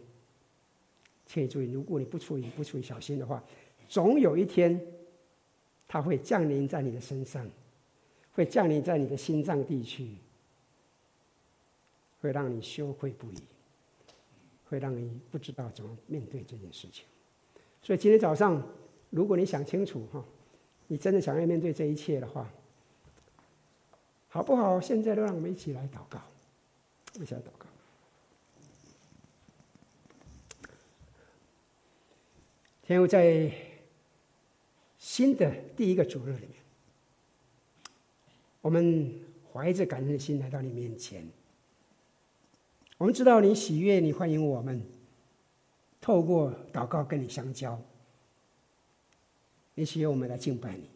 [1.27, 3.43] 请你注意，如果你不处理、不处理小心的话，
[3.87, 4.81] 总有一天，
[5.87, 7.47] 它会降临在你的身上，
[8.33, 10.09] 会降临在你的心脏地区，
[12.19, 13.37] 会让你羞愧不已，
[14.67, 17.05] 会让你不知道怎么面对这件事情。
[17.83, 18.61] 所以今天早上，
[19.11, 20.25] 如果你想清楚哈，
[20.87, 22.49] 你真的想要面对这一切的话，
[24.29, 24.79] 好不好？
[24.79, 26.21] 现在都让我们一起来祷告，
[27.15, 27.65] 一起来祷告。
[32.83, 33.51] 天父，在
[34.97, 36.51] 新的第一个主日里面，
[38.61, 39.13] 我们
[39.51, 41.27] 怀着感恩的心来到你面前。
[42.97, 44.81] 我们知道你喜悦，你欢迎我们。
[45.99, 47.77] 透过祷告跟你相交，
[49.77, 50.89] 也需要我们来敬拜你。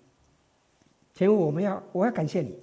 [1.13, 2.55] 天父，我们要我要感谢你。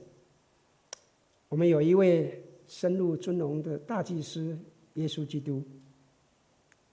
[1.49, 4.59] 我们有一位深入尊荣的大祭司
[4.95, 5.62] 耶稣基督，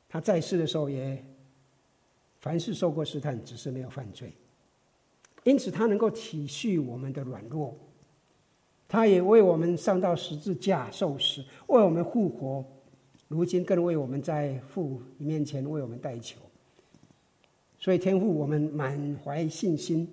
[0.07, 1.21] 他在世的时候也
[2.39, 4.31] 凡事受过试探，只是没有犯罪。
[5.43, 7.75] 因此，他能够体恤我们的软弱，
[8.87, 12.63] 他也为我们上到十字架受死，为我们复活。
[13.27, 16.39] 如今更为我们在父面前为我们代求，
[17.85, 20.11] 所以天父，我们满怀信心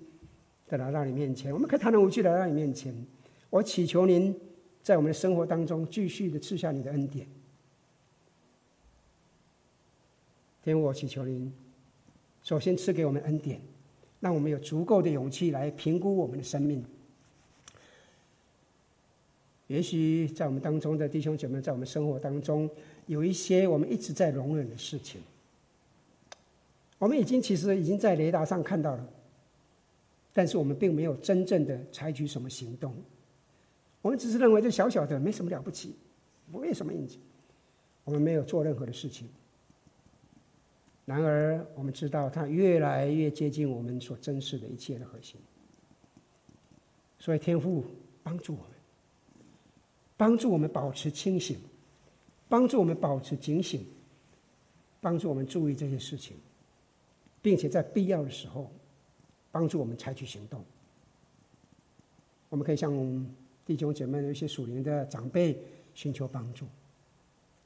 [0.67, 2.93] 的来到你面前，我们可以坦然无惧来到你面前。
[3.49, 4.39] 我祈求您
[4.83, 7.25] 在我们的生活当中继续的赐下你的恩典。
[10.63, 11.51] 天父，我祈求您
[12.43, 13.59] 首先赐给我们恩典，
[14.19, 16.85] 让我们有足够的勇气来评估我们的生命。
[19.65, 22.69] 也许在我们当中的弟兄姐妹，在我们生活当中。
[23.07, 25.19] 有一些我们一直在容忍的事情，
[27.03, 29.05] 我们已经其实已经在雷达上看到了，
[30.31, 32.95] 但是我们并没有真正的采取什么行动，
[34.01, 35.97] 我们只是认为这小小的没什么了不起，
[36.49, 37.19] 不会有什么影响，
[38.05, 39.27] 我们没有做任何的事情。
[41.03, 45.35] 然而，我们知道它越来越接近我们所珍视的一切的核心，
[47.19, 47.83] 所以天父
[48.23, 48.71] 帮助我们，
[50.15, 51.59] 帮助我们保持清醒。
[52.47, 53.85] 帮助我们保持警醒，
[55.01, 56.37] 帮助我们注意这些事情，
[57.43, 58.71] 并且在必要的时候，
[59.51, 60.63] 帮助我们采取行动。
[62.49, 62.91] 我们可以向
[63.65, 65.55] 弟兄姐妹的一些属灵的长辈
[65.93, 66.65] 寻求帮助，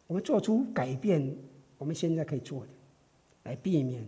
[0.07, 1.37] 我们做出改变，
[1.77, 2.71] 我们现在可以做的，
[3.43, 4.03] 来避免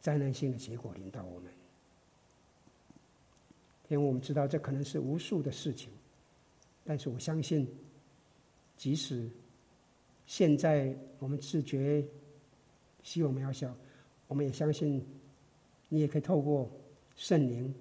[0.00, 1.52] 灾难性的结果临到我们。
[3.88, 5.90] 因为我们知道这可能是无数的事情，
[6.84, 7.68] 但是我相信，
[8.76, 9.28] 即使
[10.26, 12.04] 现在我们自觉
[13.02, 13.74] 希望渺小，
[14.28, 15.04] 我们也相信
[15.88, 16.70] 你也可以透过
[17.16, 17.74] 圣灵，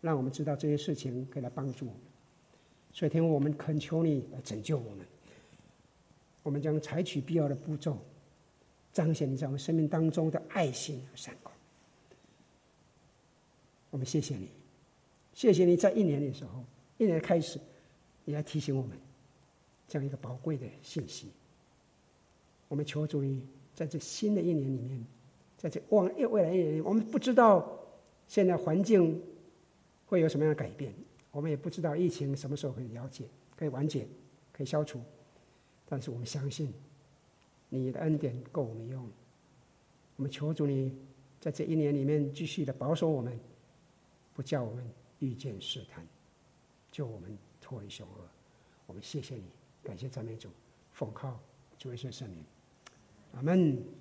[0.00, 2.00] 让我们知道这些事情可以来帮助我们。
[2.92, 5.06] 所以，天父，我们恳求你来拯救我们。
[6.42, 7.98] 我们将采取必要的步骤，
[8.92, 11.52] 彰显你在我们生命当中的爱心和善功。
[13.90, 14.48] 我们谢谢你，
[15.34, 16.64] 谢谢你在一年的时候，
[16.96, 17.60] 一年开始，
[18.24, 18.96] 你来提醒我们
[19.86, 21.28] 这样一个宝贵的信息。
[22.68, 25.04] 我们求主你在这新的一年里面，
[25.60, 27.70] 在这往未来一年，我们不知道
[28.26, 29.22] 现在环境
[30.06, 30.90] 会有什么样的改变，
[31.30, 34.08] 我们也不知道疫情什么时候可以了解、可以完结、
[34.54, 34.98] 可以消除。
[35.86, 36.72] 但是我们相信
[37.68, 39.06] 你的恩典够我们用。
[40.16, 40.96] 我们求主你
[41.38, 43.38] 在这一年里面继续的保守我们，
[44.32, 44.82] 不叫我们
[45.18, 46.02] 遇见试探，
[46.90, 48.26] 救我们脱离凶恶。
[48.86, 49.44] 我们谢谢你，
[49.82, 50.48] 感谢赞美主，
[50.90, 51.38] 奉靠
[51.78, 52.42] 主耶稣圣名。
[53.34, 53.99] 阿门。